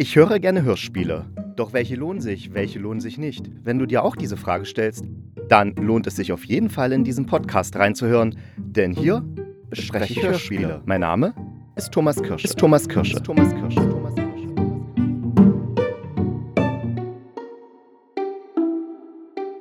Ich 0.00 0.16
höre 0.16 0.38
gerne 0.38 0.62
Hörspiele. 0.62 1.26
Doch 1.56 1.74
welche 1.74 1.94
lohnen 1.94 2.22
sich, 2.22 2.54
welche 2.54 2.78
lohnen 2.78 3.02
sich 3.02 3.18
nicht? 3.18 3.50
Wenn 3.62 3.78
du 3.78 3.84
dir 3.84 4.02
auch 4.02 4.16
diese 4.16 4.38
Frage 4.38 4.64
stellst, 4.64 5.04
dann 5.50 5.74
lohnt 5.76 6.06
es 6.06 6.16
sich 6.16 6.32
auf 6.32 6.46
jeden 6.46 6.70
Fall 6.70 6.92
in 6.92 7.04
diesen 7.04 7.26
Podcast 7.26 7.76
reinzuhören, 7.76 8.38
denn 8.56 8.94
hier 8.94 9.22
bespreche 9.68 10.14
ich 10.14 10.22
Hörspiele. 10.22 10.80
Mein 10.86 11.02
Name 11.02 11.34
ist 11.76 11.92
Thomas 11.92 12.16
Kirsche. 12.22 12.46
Ist 12.46 12.58
Thomas 12.58 12.88
Kirsche. 12.88 13.16
Ist 13.16 13.26
Thomas 13.26 13.50
Kirsche. 13.50 13.76
Thomas 13.76 14.14
Kirsche. 14.14 14.29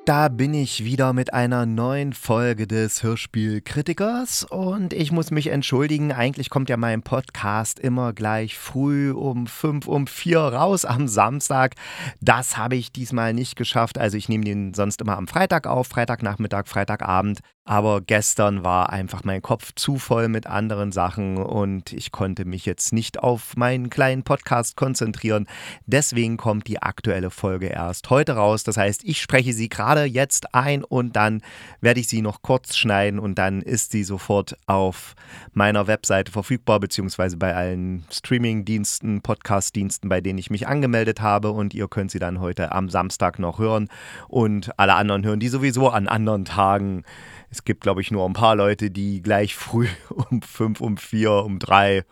Da 0.09 0.27
bin 0.27 0.55
ich 0.55 0.83
wieder 0.83 1.13
mit 1.13 1.35
einer 1.35 1.67
neuen 1.67 2.13
Folge 2.13 2.65
des 2.65 3.03
Hörspielkritikers 3.03 4.43
und 4.43 4.91
ich 4.91 5.11
muss 5.11 5.29
mich 5.29 5.51
entschuldigen, 5.51 6.11
eigentlich 6.11 6.49
kommt 6.49 6.67
ja 6.67 6.77
mein 6.77 7.03
Podcast 7.03 7.77
immer 7.77 8.11
gleich 8.13 8.57
früh 8.57 9.11
um 9.11 9.45
fünf, 9.45 9.87
um 9.87 10.07
vier 10.07 10.39
raus 10.39 10.83
am 10.83 11.07
Samstag. 11.07 11.75
Das 12.21 12.57
habe 12.57 12.75
ich 12.75 12.91
diesmal 12.91 13.35
nicht 13.35 13.55
geschafft, 13.55 13.99
also 13.99 14.17
ich 14.17 14.29
nehme 14.29 14.45
den 14.45 14.73
sonst 14.73 14.99
immer 14.99 15.15
am 15.15 15.27
Freitag 15.27 15.67
auf, 15.67 15.85
Freitagnachmittag, 15.85 16.65
Freitagabend. 16.65 17.41
Aber 17.69 18.01
gestern 18.01 18.63
war 18.63 18.89
einfach 18.89 19.23
mein 19.23 19.43
Kopf 19.43 19.73
zu 19.75 19.99
voll 19.99 20.27
mit 20.27 20.47
anderen 20.47 20.91
Sachen 20.91 21.37
und 21.37 21.93
ich 21.93 22.11
konnte 22.11 22.43
mich 22.43 22.65
jetzt 22.65 22.93
nicht 22.93 23.19
auf 23.19 23.55
meinen 23.57 23.91
kleinen 23.91 24.23
Podcast 24.23 24.75
konzentrieren. 24.75 25.45
Deswegen 25.85 26.37
kommt 26.37 26.65
die 26.65 26.81
aktuelle 26.81 27.29
Folge 27.29 27.67
erst 27.67 28.09
heute 28.09 28.31
raus. 28.31 28.63
Das 28.63 28.75
heißt, 28.75 29.03
ich 29.03 29.21
spreche 29.21 29.53
sie 29.53 29.69
gerade 29.69 30.05
jetzt 30.05 30.55
ein 30.55 30.83
und 30.83 31.15
dann 31.15 31.43
werde 31.79 31.99
ich 31.99 32.07
sie 32.07 32.23
noch 32.23 32.41
kurz 32.41 32.75
schneiden 32.75 33.19
und 33.19 33.35
dann 33.35 33.61
ist 33.61 33.91
sie 33.91 34.03
sofort 34.03 34.57
auf 34.65 35.13
meiner 35.53 35.85
Webseite 35.85 36.31
verfügbar, 36.31 36.79
beziehungsweise 36.79 37.37
bei 37.37 37.53
allen 37.53 38.03
Streaming-Diensten, 38.09 39.21
Podcast-Diensten, 39.21 40.09
bei 40.09 40.21
denen 40.21 40.39
ich 40.39 40.49
mich 40.49 40.67
angemeldet 40.67 41.21
habe. 41.21 41.51
Und 41.51 41.75
ihr 41.75 41.87
könnt 41.87 42.09
sie 42.09 42.17
dann 42.17 42.39
heute 42.39 42.71
am 42.71 42.89
Samstag 42.89 43.37
noch 43.37 43.59
hören 43.59 43.89
und 44.27 44.71
alle 44.79 44.95
anderen 44.95 45.23
hören 45.23 45.39
die 45.39 45.49
sowieso 45.49 45.89
an 45.89 46.07
anderen 46.07 46.45
Tagen. 46.45 47.03
Es 47.51 47.63
gibt, 47.63 47.81
glaube 47.81 48.01
ich, 48.01 48.11
nur 48.11 48.25
ein 48.25 48.33
paar 48.33 48.55
Leute, 48.55 48.91
die 48.91 49.21
gleich 49.21 49.55
früh 49.55 49.87
um 50.29 50.41
fünf, 50.41 50.81
um 50.81 50.97
vier, 50.97 51.31
um 51.31 51.59
drei 51.59 52.03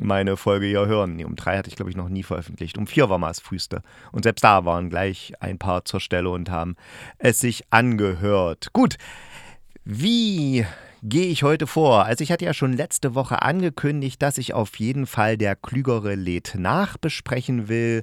meine 0.00 0.36
Folge 0.36 0.66
hier 0.66 0.86
hören. 0.86 1.16
Nee, 1.16 1.24
um 1.24 1.36
drei 1.36 1.58
hatte 1.58 1.68
ich, 1.68 1.76
glaube 1.76 1.90
ich, 1.90 1.96
noch 1.96 2.08
nie 2.08 2.22
veröffentlicht. 2.22 2.78
Um 2.78 2.86
vier 2.86 3.08
war 3.08 3.18
mal 3.18 3.28
das 3.28 3.40
früheste. 3.40 3.82
Und 4.12 4.22
selbst 4.22 4.44
da 4.44 4.64
waren 4.64 4.90
gleich 4.90 5.32
ein 5.40 5.58
paar 5.58 5.84
zur 5.84 6.00
Stelle 6.00 6.30
und 6.30 6.50
haben 6.50 6.76
es 7.18 7.40
sich 7.40 7.64
angehört. 7.70 8.72
Gut. 8.72 8.96
Wie 9.84 10.66
gehe 11.02 11.26
ich 11.26 11.42
heute 11.42 11.66
vor? 11.66 12.04
Also 12.04 12.22
ich 12.24 12.32
hatte 12.32 12.44
ja 12.44 12.54
schon 12.54 12.72
letzte 12.72 13.14
Woche 13.14 13.42
angekündigt, 13.42 14.20
dass 14.22 14.38
ich 14.38 14.54
auf 14.54 14.78
jeden 14.78 15.06
Fall 15.06 15.36
der 15.36 15.56
Klügere 15.56 16.14
lädt 16.14 16.54
nach 16.56 16.96
besprechen 16.96 17.68
will. 17.68 18.02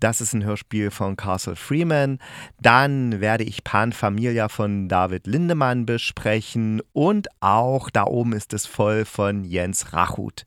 Das 0.00 0.20
ist 0.20 0.32
ein 0.32 0.44
Hörspiel 0.44 0.90
von 0.90 1.16
Castle 1.16 1.56
Freeman. 1.56 2.18
Dann 2.60 3.20
werde 3.20 3.44
ich 3.44 3.64
Pan 3.64 3.92
Familia 3.92 4.48
von 4.48 4.88
David 4.88 5.26
Lindemann 5.26 5.86
besprechen 5.86 6.82
und 6.92 7.28
auch 7.40 7.90
da 7.90 8.04
oben 8.04 8.32
ist 8.32 8.52
es 8.52 8.66
voll 8.66 9.04
von 9.04 9.44
Jens 9.44 9.92
Rachut. 9.92 10.44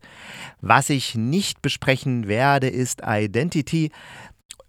Was 0.60 0.90
ich 0.90 1.14
nicht 1.14 1.62
besprechen 1.62 2.28
werde, 2.28 2.68
ist 2.68 3.02
Identity 3.06 3.90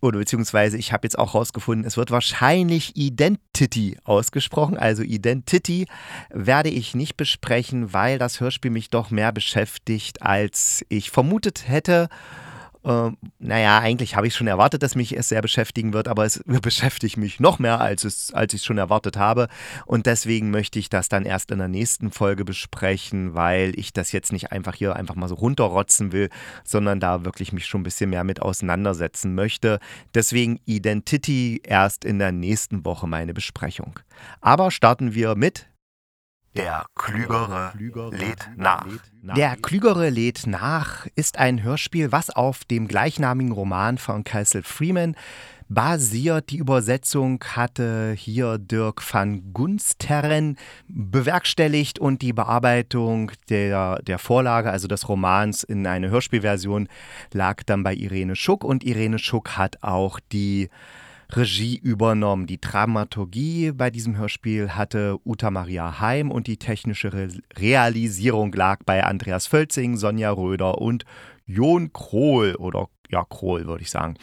oder 0.02 0.20
beziehungsweise 0.20 0.78
ich 0.78 0.94
habe 0.94 1.06
jetzt 1.06 1.18
auch 1.18 1.34
rausgefunden, 1.34 1.86
es 1.86 1.98
wird 1.98 2.12
wahrscheinlich 2.12 2.96
Identity 2.96 3.98
ausgesprochen. 4.04 4.78
Also 4.78 5.04
Identity 5.04 5.88
werde 6.30 6.70
ich 6.70 6.96
nicht 6.96 7.18
besprechen, 7.18 7.94
weil 7.94 8.20
das 8.20 8.40
Hörspiel 8.40 8.72
mich 8.72 8.90
doch 8.90 9.10
mehr 9.10 9.32
beschäftigt, 9.32 10.22
als 10.22 10.86
ich 10.90 11.10
vermutet 11.10 11.68
hätte. 11.68 12.10
Äh, 12.88 13.12
naja, 13.40 13.80
eigentlich 13.80 14.16
habe 14.16 14.28
ich 14.28 14.34
schon 14.34 14.48
erwartet, 14.48 14.82
dass 14.82 14.96
mich 14.96 15.16
es 15.16 15.28
sehr 15.28 15.42
beschäftigen 15.42 15.92
wird, 15.92 16.08
aber 16.08 16.24
es 16.24 16.42
beschäftigt 16.62 17.18
mich 17.18 17.42
noch 17.42 17.60
mehr, 17.60 17.82
als, 17.82 18.06
es, 18.06 18.34
als 18.34 18.54
ich 18.54 18.62
es 18.62 18.66
schon 18.66 18.78
erwartet 18.78 19.18
habe. 19.18 19.50
Und 19.86 20.06
deswegen 20.06 20.52
möchte 20.52 20.80
ich 20.80 20.90
das 20.90 21.10
dann 21.10 21.26
erst 21.26 21.52
in 21.52 21.58
der 21.58 21.68
nächsten 21.68 22.12
Folge 22.12 22.46
besprechen, 22.46 23.34
weil 23.34 23.78
ich 23.78 23.92
das 23.92 24.14
jetzt 24.14 24.32
nicht 24.32 24.54
einfach 24.54 24.76
hier 24.76 24.96
einfach 24.96 25.16
mal 25.16 25.28
so 25.28 25.36
runterrotzen 25.36 26.14
will, 26.14 26.30
sondern 26.64 27.02
da 27.02 27.26
wirklich 27.26 27.52
mich 27.52 27.66
schon 27.66 27.82
ein 27.82 27.84
bisschen 27.84 28.10
mehr 28.10 28.24
mit 28.24 28.42
auseinandersetzen 28.42 29.36
möchte. 29.36 29.80
Deswegen 30.16 30.62
Identity 30.66 31.60
erst 31.64 32.06
in 32.06 32.20
der 32.20 32.32
nächsten 32.32 32.86
Woche 32.86 33.06
meine 33.06 33.34
Besprechung. 33.34 34.00
Aber 34.40 34.72
starten 34.72 35.14
wir 35.14 35.36
mit 35.36 35.68
der 36.58 36.86
Klügere 36.96 37.74
lädt 38.12 38.50
nach. 38.56 38.88
Der 39.22 39.56
Klügere 39.58 40.10
lädt 40.10 40.48
nach 40.48 41.06
ist 41.16 41.38
ein 41.38 41.62
Hörspiel, 41.62 42.12
was 42.12 42.30
auf 42.30 42.66
dem 42.66 42.88
gleichnamigen 42.88 43.52
Roman 43.52 43.98
von 43.98 44.24
Kessel 44.24 44.64
Freeman 44.64 45.16
basiert. 45.70 46.50
Die 46.50 46.58
Übersetzung 46.58 47.44
hatte 47.44 48.14
hier 48.18 48.58
Dirk 48.58 49.02
van 49.14 49.54
Gunsteren 49.54 50.58
bewerkstelligt 50.88 52.00
und 52.00 52.22
die 52.22 52.34
Bearbeitung 52.34 53.32
der, 53.50 54.02
der 54.02 54.18
Vorlage, 54.18 54.72
also 54.72 54.88
des 54.88 55.08
Romans 55.08 55.64
in 55.64 55.86
eine 55.86 56.10
Hörspielversion, 56.10 56.88
lag 57.34 57.64
dann 57.64 57.84
bei 57.84 57.94
Irene 57.94 58.36
Schuck 58.36 58.64
und 58.64 58.84
Irene 58.84 59.20
Schuck 59.20 59.58
hat 59.58 59.84
auch 59.84 60.20
die 60.32 60.70
Regie 61.32 61.78
übernommen. 61.78 62.48
Die 62.48 62.62
Dramaturgie 62.62 63.72
bei 63.72 63.90
diesem 63.90 64.18
Hörspiel 64.18 64.72
hatte 64.72 65.18
Uta 65.26 65.52
Maria 65.52 66.00
Heim 66.00 66.32
und 66.32 66.48
die 66.48 66.58
technische 66.58 67.14
Re 67.14 67.30
Realisierung 67.58 68.52
lag 68.54 68.80
bei 68.86 69.04
Andreas 69.04 69.48
Völzing, 69.48 69.98
Sonja 69.98 70.32
Röder 70.32 70.80
und 70.80 71.06
Jon 71.46 71.92
Krohl 71.94 72.56
oder 72.56 72.88
ja, 73.10 73.24
Krohl 73.24 73.66
würde 73.66 73.84
ich 73.84 73.90
sagen. 73.90 74.16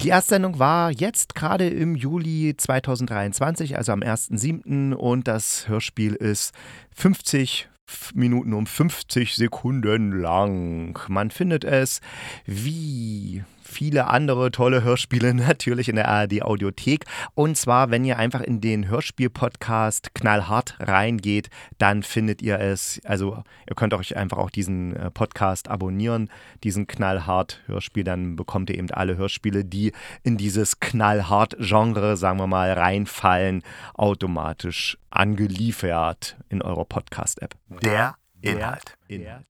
Die 0.00 0.08
Erstsendung 0.08 0.58
war 0.58 0.90
jetzt 0.90 1.34
gerade 1.34 1.68
im 1.68 1.94
Juli 1.94 2.54
2023, 2.56 3.76
also 3.76 3.92
am 3.92 4.00
1.7. 4.00 4.94
und 4.94 5.28
das 5.28 5.68
Hörspiel 5.68 6.14
ist 6.14 6.54
50 6.94 7.68
Minuten 8.14 8.54
um 8.54 8.66
50 8.66 9.34
Sekunden 9.34 10.12
lang. 10.18 10.98
Man 11.08 11.30
findet 11.30 11.64
es 11.64 12.00
wie 12.46 13.44
viele 13.64 14.06
andere 14.06 14.50
tolle 14.50 14.82
Hörspiele 14.82 15.34
natürlich 15.34 15.88
in 15.88 15.96
der 15.96 16.08
ARD 16.08 16.42
Audiothek. 16.42 17.04
Und 17.34 17.56
zwar, 17.56 17.90
wenn 17.90 18.04
ihr 18.04 18.18
einfach 18.18 18.40
in 18.40 18.60
den 18.60 18.88
Hörspiel-Podcast 18.88 20.14
knallhart 20.14 20.76
reingeht, 20.80 21.50
dann 21.78 22.02
findet 22.02 22.42
ihr 22.42 22.60
es. 22.60 23.00
Also 23.04 23.42
ihr 23.68 23.74
könnt 23.74 23.94
euch 23.94 24.16
einfach 24.16 24.38
auch 24.38 24.50
diesen 24.50 24.94
äh, 24.94 25.10
Podcast 25.10 25.68
abonnieren, 25.68 26.30
diesen 26.62 26.86
knallhart 26.86 27.60
Hörspiel. 27.66 28.04
Dann 28.04 28.36
bekommt 28.36 28.70
ihr 28.70 28.78
eben 28.78 28.90
alle 28.90 29.16
Hörspiele, 29.16 29.64
die 29.64 29.92
in 30.22 30.36
dieses 30.36 30.80
knallhart 30.80 31.56
Genre, 31.58 32.16
sagen 32.16 32.38
wir 32.38 32.46
mal, 32.46 32.72
reinfallen, 32.72 33.62
automatisch 33.94 34.98
angeliefert 35.10 36.36
in 36.48 36.62
eurer 36.62 36.84
Podcast-App. 36.84 37.54
Der 37.82 38.16
Inhalt. 38.40 38.96
Inhalt. 39.08 39.44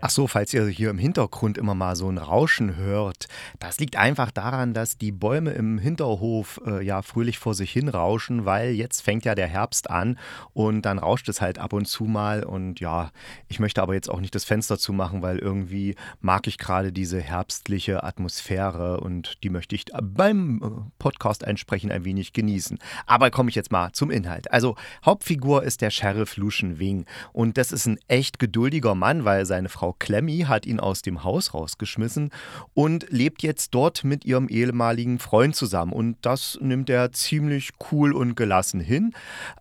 Ach 0.00 0.10
so, 0.10 0.26
falls 0.26 0.54
ihr 0.54 0.66
hier 0.66 0.90
im 0.90 0.98
Hintergrund 0.98 1.58
immer 1.58 1.74
mal 1.74 1.96
so 1.96 2.08
ein 2.08 2.18
Rauschen 2.18 2.76
hört, 2.76 3.26
das 3.58 3.78
liegt 3.80 3.96
einfach 3.96 4.30
daran, 4.30 4.72
dass 4.72 4.98
die 4.98 5.10
Bäume 5.10 5.50
im 5.50 5.78
Hinterhof 5.78 6.60
äh, 6.64 6.84
ja 6.84 7.02
fröhlich 7.02 7.38
vor 7.38 7.54
sich 7.54 7.72
hin 7.72 7.88
rauschen, 7.88 8.44
weil 8.44 8.70
jetzt 8.72 9.00
fängt 9.02 9.24
ja 9.24 9.34
der 9.34 9.48
Herbst 9.48 9.90
an 9.90 10.18
und 10.52 10.82
dann 10.82 10.98
rauscht 10.98 11.28
es 11.28 11.40
halt 11.40 11.58
ab 11.58 11.72
und 11.72 11.86
zu 11.86 12.04
mal 12.04 12.44
und 12.44 12.78
ja, 12.78 13.10
ich 13.48 13.58
möchte 13.58 13.82
aber 13.82 13.94
jetzt 13.94 14.08
auch 14.08 14.20
nicht 14.20 14.34
das 14.34 14.44
Fenster 14.44 14.78
zumachen, 14.78 15.22
weil 15.22 15.38
irgendwie 15.38 15.96
mag 16.20 16.46
ich 16.46 16.58
gerade 16.58 16.92
diese 16.92 17.20
herbstliche 17.20 18.04
Atmosphäre 18.04 19.00
und 19.00 19.42
die 19.42 19.50
möchte 19.50 19.74
ich 19.74 19.86
beim 20.02 20.62
äh, 20.62 20.90
Podcast 20.98 21.42
entsprechend 21.42 21.90
ein 21.92 22.04
wenig 22.04 22.32
genießen. 22.32 22.78
Aber 23.06 23.30
komme 23.30 23.50
ich 23.50 23.56
jetzt 23.56 23.72
mal 23.72 23.92
zum 23.92 24.10
Inhalt. 24.10 24.50
Also 24.52 24.76
Hauptfigur 25.04 25.64
ist 25.64 25.80
der 25.80 25.90
Sheriff 25.90 26.36
Lucian 26.36 26.78
Wing 26.78 27.06
und 27.32 27.56
das 27.58 27.72
ist 27.72 27.86
ein 27.86 27.98
echt 28.06 28.38
geduldiger 28.38 28.94
Mann, 29.00 29.24
weil 29.24 29.46
seine 29.46 29.68
Frau 29.68 29.94
Clemmy 29.98 30.44
hat 30.46 30.66
ihn 30.66 30.78
aus 30.78 31.02
dem 31.02 31.24
Haus 31.24 31.54
rausgeschmissen 31.54 32.30
und 32.74 33.06
lebt 33.10 33.42
jetzt 33.42 33.74
dort 33.74 34.04
mit 34.04 34.24
ihrem 34.24 34.48
ehemaligen 34.48 35.18
Freund 35.18 35.56
zusammen. 35.56 35.92
Und 35.92 36.18
das 36.22 36.56
nimmt 36.60 36.88
er 36.88 37.10
ziemlich 37.10 37.70
cool 37.90 38.12
und 38.12 38.36
gelassen 38.36 38.78
hin. 38.78 39.12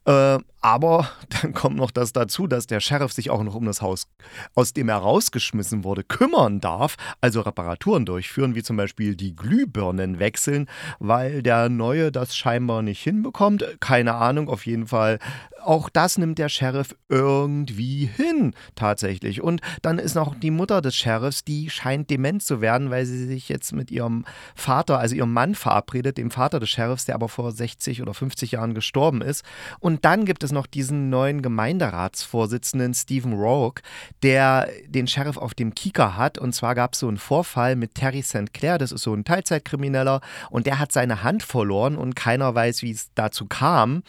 Äh, 0.06 0.38
aber 0.62 1.10
dann 1.42 1.54
kommt 1.54 1.78
noch 1.78 1.92
das 1.92 2.14
dazu, 2.14 2.48
dass 2.48 2.68
der 2.68 2.80
Sheriff 2.80 3.14
sich 3.14 3.30
auch 3.30 3.44
noch 3.44 3.56
um 3.56 3.66
das 3.66 3.82
Haus, 3.82 4.08
aus 4.56 4.74
dem 4.74 4.90
er 4.90 4.98
rausgeschmissen 4.98 5.84
wurde, 5.84 6.04
kümmern 6.04 6.60
darf, 6.60 6.96
also 7.22 7.42
Reparaturen 7.42 8.06
durchführen, 8.06 8.56
wie 8.56 8.64
zum 8.64 8.78
Beispiel 8.78 9.16
die 9.16 9.36
Glühbirnen 9.36 10.20
wechseln, 10.20 10.68
weil 11.00 11.42
der 11.44 11.70
Neue 11.70 12.12
das 12.12 12.36
scheinbar 12.36 12.82
nicht 12.82 13.02
hinbekommt. 13.02 13.66
Keine 13.80 14.16
Ahnung, 14.16 14.50
auf 14.50 14.66
jeden 14.66 14.88
Fall. 14.88 15.20
Auch 15.62 15.90
das 15.90 16.18
nimmt 16.18 16.38
der 16.38 16.50
Sheriff 16.50 16.96
irgendwie 17.10 18.06
hin, 18.06 18.54
tatsächlich. 18.76 19.42
Und 19.42 19.62
dann 19.82 20.00
ist 20.00 20.16
noch 20.16 20.36
die 20.36 20.52
Mutter 20.52 20.82
des 20.82 20.96
Sheriffs, 20.96 21.44
die 21.44 21.70
scheint 21.70 22.10
dement 22.10 22.42
zu 22.42 22.62
werden, 22.62 22.90
weil 22.92 23.06
sie 23.06 23.26
sich 23.26 23.50
jetzt 23.50 23.74
mit 23.74 23.92
ihrem 23.92 24.26
Vater, 24.56 25.00
also 25.00 25.16
ihrem 25.16 25.34
Mann 25.34 25.56
verabredet, 25.56 26.18
dem 26.18 26.32
Vater 26.32 26.60
des 26.60 26.70
Sheriffs, 26.70 27.06
der 27.06 27.16
aber 27.16 27.30
vor 27.30 27.52
60 27.52 28.02
oder 28.02 28.14
50 28.14 28.54
Jahren 28.54 28.74
gestorben 28.74 29.22
ist. 29.22 29.44
Und 29.80 30.06
dann 30.06 30.26
gibt 30.26 30.44
es 30.44 30.49
es 30.50 30.52
noch 30.54 30.68
diesen 30.68 31.10
neuen 31.10 31.42
Gemeinderatsvorsitzenden 31.42 32.94
Stephen 32.94 33.34
Rourke, 33.34 33.82
der 34.24 34.68
den 34.88 35.08
Sheriff 35.08 35.38
auf 35.38 35.54
dem 35.54 35.76
Kieker 35.76 36.18
hat. 36.18 36.38
Und 36.38 36.54
zwar 36.54 36.76
gab 36.76 36.94
es 36.94 37.00
so 37.00 37.08
einen 37.08 37.18
Vorfall 37.18 37.76
mit 37.76 37.96
Terry 37.96 38.22
St. 38.22 38.54
Clair, 38.54 38.78
das 38.78 38.92
ist 38.92 39.04
so 39.04 39.14
ein 39.14 39.24
Teilzeitkrimineller, 39.24 40.22
und 40.50 40.66
der 40.66 40.80
hat 40.80 40.92
seine 40.92 41.24
Hand 41.24 41.44
verloren 41.44 41.96
und 41.96 42.16
keiner 42.16 42.54
weiß, 42.54 42.82
wie 42.82 42.92
es 42.92 43.10
dazu 43.16 43.46
kam. 43.46 44.04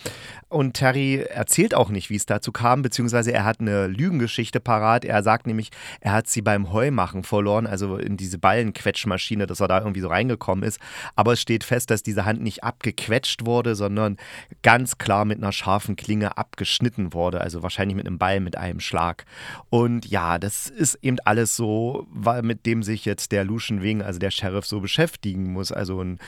Und 0.48 0.74
Terry 0.74 1.24
erzählt 1.28 1.74
auch 1.74 1.90
nicht, 1.90 2.10
wie 2.10 2.16
es 2.16 2.26
dazu 2.26 2.50
kam, 2.52 2.82
beziehungsweise 2.82 3.32
er 3.32 3.44
hat 3.44 3.60
eine 3.60 3.86
Lügengeschichte 3.86 4.60
parat. 4.60 5.04
Er 5.04 5.22
sagt 5.22 5.46
nämlich, 5.46 5.70
er 6.00 6.12
hat 6.12 6.28
sie 6.28 6.42
beim 6.42 6.72
Heumachen 6.72 7.22
verloren, 7.22 7.66
also 7.66 7.96
in 7.96 8.16
diese 8.16 8.38
Ballenquetschmaschine, 8.38 9.46
dass 9.46 9.60
er 9.60 9.68
da 9.68 9.78
irgendwie 9.78 10.00
so 10.00 10.08
reingekommen 10.08 10.64
ist. 10.64 10.80
Aber 11.14 11.34
es 11.34 11.40
steht 11.40 11.64
fest, 11.64 11.90
dass 11.90 12.02
diese 12.02 12.24
Hand 12.24 12.42
nicht 12.42 12.64
abgequetscht 12.64 13.46
wurde, 13.46 13.74
sondern 13.74 14.16
ganz 14.62 14.98
klar 14.98 15.24
mit 15.24 15.38
einer 15.38 15.52
scharfen 15.52 15.96
Klinge 15.96 16.29
abgeschnitten 16.38 17.12
wurde. 17.12 17.40
Also 17.40 17.62
wahrscheinlich 17.62 17.96
mit 17.96 18.06
einem 18.06 18.18
Ball 18.18 18.40
mit 18.40 18.56
einem 18.56 18.80
Schlag. 18.80 19.24
Und 19.68 20.06
ja, 20.06 20.38
das 20.38 20.68
ist 20.68 20.98
eben 21.02 21.18
alles 21.24 21.56
so, 21.56 22.06
mit 22.42 22.66
dem 22.66 22.82
sich 22.82 23.04
jetzt 23.04 23.32
der 23.32 23.44
Lucian 23.44 23.82
Wing, 23.82 24.02
also 24.02 24.18
der 24.18 24.30
Sheriff, 24.30 24.66
so 24.66 24.80
beschäftigen 24.80 25.52
muss. 25.52 25.72
Also 25.72 26.02
ein 26.02 26.18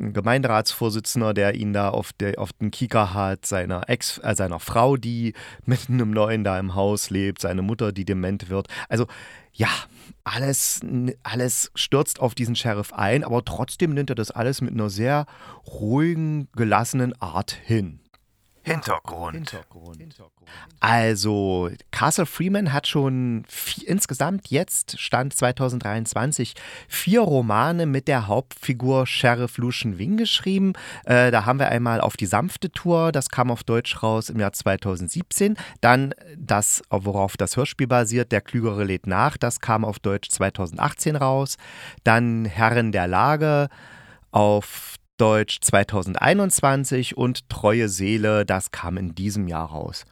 ein 0.00 0.12
Gemeinderatsvorsitzender, 0.12 1.34
der 1.34 1.54
ihn 1.54 1.72
da 1.72 1.90
auf, 1.90 2.12
der, 2.12 2.38
auf 2.38 2.52
den 2.52 2.70
Kieker 2.70 3.14
hat, 3.14 3.46
seiner 3.46 3.88
Ex, 3.88 4.18
äh, 4.18 4.34
seiner 4.34 4.60
Frau, 4.60 4.96
die 4.96 5.34
mit 5.64 5.88
einem 5.88 6.10
Neuen 6.10 6.44
da 6.44 6.58
im 6.58 6.74
Haus 6.74 7.10
lebt, 7.10 7.40
seine 7.40 7.62
Mutter, 7.62 7.92
die 7.92 8.04
dement 8.04 8.48
wird. 8.48 8.68
Also 8.88 9.06
ja, 9.52 9.68
alles, 10.24 10.80
alles 11.22 11.72
stürzt 11.74 12.20
auf 12.20 12.34
diesen 12.34 12.54
Sheriff 12.54 12.92
ein, 12.92 13.24
aber 13.24 13.44
trotzdem 13.44 13.94
nimmt 13.94 14.10
er 14.10 14.16
das 14.16 14.30
alles 14.30 14.60
mit 14.60 14.72
einer 14.72 14.90
sehr 14.90 15.26
ruhigen, 15.66 16.48
gelassenen 16.52 17.20
Art 17.20 17.50
hin. 17.50 18.00
Hintergrund. 18.72 19.34
Hintergrund. 19.34 20.14
Also, 20.80 21.70
Castle 21.90 22.26
Freeman 22.26 22.72
hat 22.72 22.86
schon 22.86 23.44
vier, 23.48 23.88
insgesamt 23.88 24.48
jetzt, 24.48 24.98
Stand 24.98 25.34
2023, 25.34 26.54
vier 26.88 27.20
Romane 27.20 27.86
mit 27.86 28.08
der 28.08 28.26
Hauptfigur 28.26 29.06
Sheriff 29.06 29.58
Lucian 29.58 29.98
Wing 29.98 30.16
geschrieben. 30.16 30.72
Äh, 31.04 31.30
da 31.30 31.44
haben 31.46 31.58
wir 31.58 31.68
einmal 31.68 32.00
auf 32.00 32.16
die 32.16 32.26
sanfte 32.26 32.70
Tour, 32.70 33.12
das 33.12 33.28
kam 33.28 33.50
auf 33.50 33.64
Deutsch 33.64 34.02
raus 34.02 34.30
im 34.30 34.38
Jahr 34.38 34.52
2017. 34.52 35.56
Dann 35.80 36.14
das, 36.36 36.82
worauf 36.90 37.36
das 37.36 37.56
Hörspiel 37.56 37.86
basiert, 37.86 38.32
Der 38.32 38.40
Klügere 38.40 38.84
lädt 38.84 39.06
nach, 39.06 39.36
das 39.36 39.60
kam 39.60 39.84
auf 39.84 39.98
Deutsch 39.98 40.30
2018 40.30 41.16
raus. 41.16 41.56
Dann 42.04 42.44
Herren 42.44 42.92
der 42.92 43.06
Lage 43.06 43.68
auf 44.30 44.96
Deutsch 45.18 45.58
2021 45.60 47.16
und 47.16 47.48
Treue 47.48 47.88
Seele, 47.88 48.46
das 48.46 48.70
kam 48.70 48.96
in 48.96 49.16
diesem 49.16 49.48
Jahr 49.48 49.70
raus. 49.70 50.04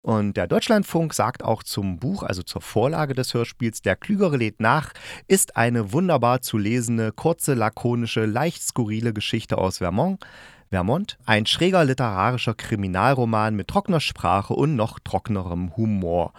Und 0.00 0.38
der 0.38 0.46
Deutschlandfunk 0.46 1.12
sagt 1.12 1.44
auch 1.44 1.62
zum 1.62 1.98
Buch, 1.98 2.22
also 2.22 2.42
zur 2.42 2.62
Vorlage 2.62 3.12
des 3.12 3.34
Hörspiels, 3.34 3.82
Der 3.82 3.94
Klügere 3.94 4.38
lädt 4.38 4.60
nach, 4.60 4.92
ist 5.28 5.58
eine 5.58 5.92
wunderbar 5.92 6.40
zu 6.40 6.56
lesende, 6.56 7.12
kurze, 7.12 7.52
lakonische, 7.52 8.24
leicht 8.24 8.62
skurrile 8.62 9.12
Geschichte 9.12 9.58
aus 9.58 9.78
Vermont. 9.78 10.24
Vermont, 10.70 11.18
ein 11.26 11.44
schräger 11.44 11.84
literarischer 11.84 12.54
Kriminalroman 12.54 13.54
mit 13.54 13.68
trockener 13.68 14.00
Sprache 14.00 14.54
und 14.54 14.76
noch 14.76 14.98
trockenerem 14.98 15.76
Humor. 15.76 16.32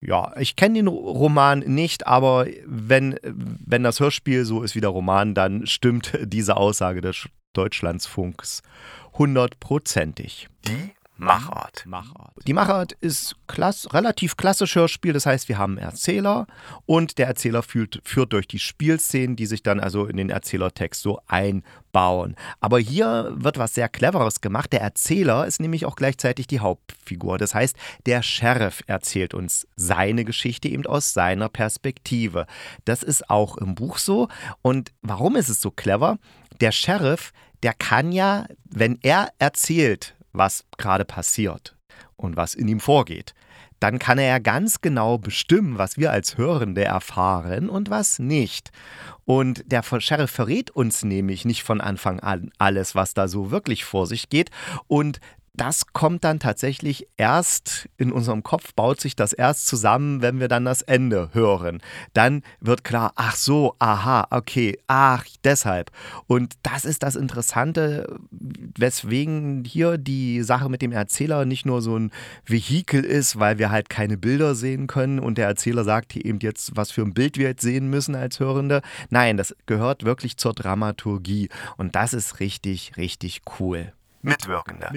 Ja, 0.00 0.32
ich 0.38 0.56
kenne 0.56 0.74
den 0.74 0.88
Roman 0.88 1.60
nicht, 1.60 2.08
aber 2.08 2.46
wenn, 2.66 3.18
wenn 3.22 3.84
das 3.84 4.00
Hörspiel 4.00 4.44
so 4.44 4.62
ist 4.62 4.74
wie 4.74 4.80
der 4.80 4.90
Roman, 4.90 5.34
dann 5.34 5.66
stimmt 5.66 6.18
diese 6.24 6.56
Aussage 6.56 7.00
des 7.00 7.28
Deutschlandsfunks 7.52 8.62
hundertprozentig. 9.16 10.48
Die 10.66 10.94
Machart. 11.18 11.84
Die 12.46 12.52
Machart 12.52 12.92
ist 13.00 13.34
klass, 13.48 13.92
relativ 13.92 14.36
klassisch 14.36 14.76
Hörspiel, 14.76 15.12
das 15.12 15.26
heißt, 15.26 15.48
wir 15.48 15.58
haben 15.58 15.76
einen 15.76 15.88
Erzähler 15.88 16.46
und 16.86 17.18
der 17.18 17.26
Erzähler 17.26 17.64
führt, 17.64 18.00
führt 18.04 18.32
durch 18.32 18.46
die 18.46 18.60
Spielszenen, 18.60 19.34
die 19.34 19.46
sich 19.46 19.64
dann 19.64 19.80
also 19.80 20.06
in 20.06 20.16
den 20.16 20.30
Erzählertext 20.30 21.02
so 21.02 21.20
einbauen. 21.26 22.36
Aber 22.60 22.78
hier 22.78 23.32
wird 23.34 23.58
was 23.58 23.74
sehr 23.74 23.88
Cleveres 23.88 24.40
gemacht. 24.40 24.72
Der 24.72 24.80
Erzähler 24.80 25.46
ist 25.46 25.60
nämlich 25.60 25.86
auch 25.86 25.96
gleichzeitig 25.96 26.46
die 26.46 26.60
Hauptfigur. 26.60 27.36
Das 27.36 27.52
heißt, 27.52 27.76
der 28.06 28.22
Sheriff 28.22 28.82
erzählt 28.86 29.34
uns 29.34 29.66
seine 29.74 30.24
Geschichte 30.24 30.68
eben 30.68 30.86
aus 30.86 31.14
seiner 31.14 31.48
Perspektive. 31.48 32.46
Das 32.84 33.02
ist 33.02 33.28
auch 33.28 33.56
im 33.56 33.74
Buch 33.74 33.98
so. 33.98 34.28
Und 34.62 34.92
warum 35.02 35.34
ist 35.34 35.48
es 35.48 35.60
so 35.60 35.72
clever? 35.72 36.18
Der 36.60 36.70
Sheriff, 36.70 37.32
der 37.64 37.74
kann 37.74 38.12
ja, 38.12 38.46
wenn 38.70 38.98
er 39.02 39.30
erzählt, 39.38 40.14
was 40.32 40.64
gerade 40.76 41.04
passiert 41.04 41.76
und 42.16 42.36
was 42.36 42.54
in 42.54 42.68
ihm 42.68 42.80
vorgeht, 42.80 43.34
dann 43.80 43.98
kann 43.98 44.18
er 44.18 44.26
ja 44.26 44.38
ganz 44.38 44.80
genau 44.80 45.18
bestimmen, 45.18 45.78
was 45.78 45.96
wir 45.96 46.10
als 46.10 46.36
Hörende 46.36 46.84
erfahren 46.84 47.68
und 47.68 47.90
was 47.90 48.18
nicht. 48.18 48.70
Und 49.24 49.62
der 49.70 49.82
Sheriff 49.82 50.30
verrät 50.30 50.70
uns 50.70 51.04
nämlich 51.04 51.44
nicht 51.44 51.62
von 51.62 51.80
Anfang 51.80 52.20
an 52.20 52.50
alles, 52.58 52.94
was 52.94 53.14
da 53.14 53.28
so 53.28 53.50
wirklich 53.50 53.84
vor 53.84 54.06
sich 54.06 54.28
geht. 54.28 54.50
Und 54.88 55.20
das 55.54 55.86
kommt 55.92 56.24
dann 56.24 56.38
tatsächlich 56.38 57.08
erst 57.16 57.88
in 57.96 58.12
unserem 58.12 58.42
Kopf, 58.42 58.74
baut 58.74 59.00
sich 59.00 59.16
das 59.16 59.32
erst 59.32 59.66
zusammen, 59.66 60.22
wenn 60.22 60.40
wir 60.40 60.48
dann 60.48 60.64
das 60.64 60.82
Ende 60.82 61.30
hören. 61.32 61.80
Dann 62.12 62.42
wird 62.60 62.84
klar, 62.84 63.12
ach 63.16 63.36
so, 63.36 63.74
aha, 63.78 64.26
okay, 64.30 64.78
ach, 64.86 65.24
deshalb. 65.44 65.90
Und 66.26 66.54
das 66.62 66.84
ist 66.84 67.02
das 67.02 67.16
Interessante, 67.16 68.18
weswegen 68.30 69.64
hier 69.64 69.98
die 69.98 70.42
Sache 70.42 70.68
mit 70.68 70.82
dem 70.82 70.92
Erzähler 70.92 71.44
nicht 71.44 71.66
nur 71.66 71.82
so 71.82 71.98
ein 71.98 72.12
Vehikel 72.46 73.04
ist, 73.04 73.38
weil 73.38 73.58
wir 73.58 73.70
halt 73.70 73.88
keine 73.88 74.16
Bilder 74.16 74.54
sehen 74.54 74.86
können 74.86 75.18
und 75.18 75.38
der 75.38 75.46
Erzähler 75.46 75.84
sagt 75.84 76.12
hier 76.12 76.24
eben 76.24 76.38
jetzt, 76.40 76.76
was 76.76 76.90
für 76.90 77.02
ein 77.02 77.14
Bild 77.14 77.36
wir 77.36 77.48
jetzt 77.48 77.62
sehen 77.62 77.90
müssen 77.90 78.14
als 78.14 78.40
Hörende. 78.40 78.82
Nein, 79.10 79.36
das 79.36 79.56
gehört 79.66 80.04
wirklich 80.04 80.36
zur 80.36 80.54
Dramaturgie 80.54 81.48
und 81.76 81.94
das 81.94 82.12
ist 82.12 82.40
richtig, 82.40 82.96
richtig 82.96 83.42
cool. 83.58 83.92
Mitwirkende. 84.28 84.88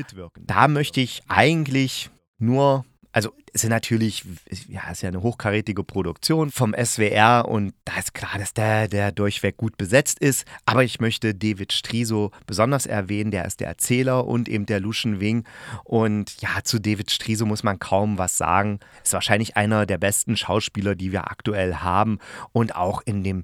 Da 0.47 0.67
möchte 0.67 1.01
ich 1.01 1.23
eigentlich 1.27 2.09
nur 2.37 2.85
also 3.13 3.33
es 3.53 3.63
ist 3.65 3.69
natürlich, 3.69 4.23
ja, 4.69 4.89
ist 4.89 5.01
ja 5.01 5.09
eine 5.09 5.21
hochkarätige 5.21 5.83
Produktion 5.83 6.49
vom 6.49 6.73
SWR 6.73 7.45
und 7.47 7.73
da 7.83 7.97
ist 7.97 8.13
klar, 8.13 8.37
dass 8.37 8.53
der, 8.53 8.87
der 8.87 9.11
durchweg 9.11 9.57
gut 9.57 9.77
besetzt 9.77 10.19
ist. 10.19 10.45
Aber 10.65 10.83
ich 10.83 11.01
möchte 11.01 11.35
David 11.35 11.73
Striso 11.73 12.31
besonders 12.47 12.85
erwähnen, 12.85 13.31
der 13.31 13.45
ist 13.45 13.59
der 13.59 13.67
Erzähler 13.67 14.25
und 14.25 14.47
eben 14.47 14.65
der 14.65 14.79
Lucian 14.79 15.19
Wing. 15.19 15.43
Und 15.83 16.41
ja, 16.41 16.63
zu 16.63 16.79
David 16.79 17.11
Striso 17.11 17.45
muss 17.45 17.63
man 17.63 17.79
kaum 17.79 18.17
was 18.17 18.37
sagen. 18.37 18.79
Ist 19.03 19.13
wahrscheinlich 19.13 19.57
einer 19.57 19.85
der 19.85 19.97
besten 19.97 20.37
Schauspieler, 20.37 20.95
die 20.95 21.11
wir 21.11 21.29
aktuell 21.29 21.75
haben. 21.75 22.19
Und 22.53 22.75
auch 22.75 23.01
in 23.01 23.23
dem 23.23 23.43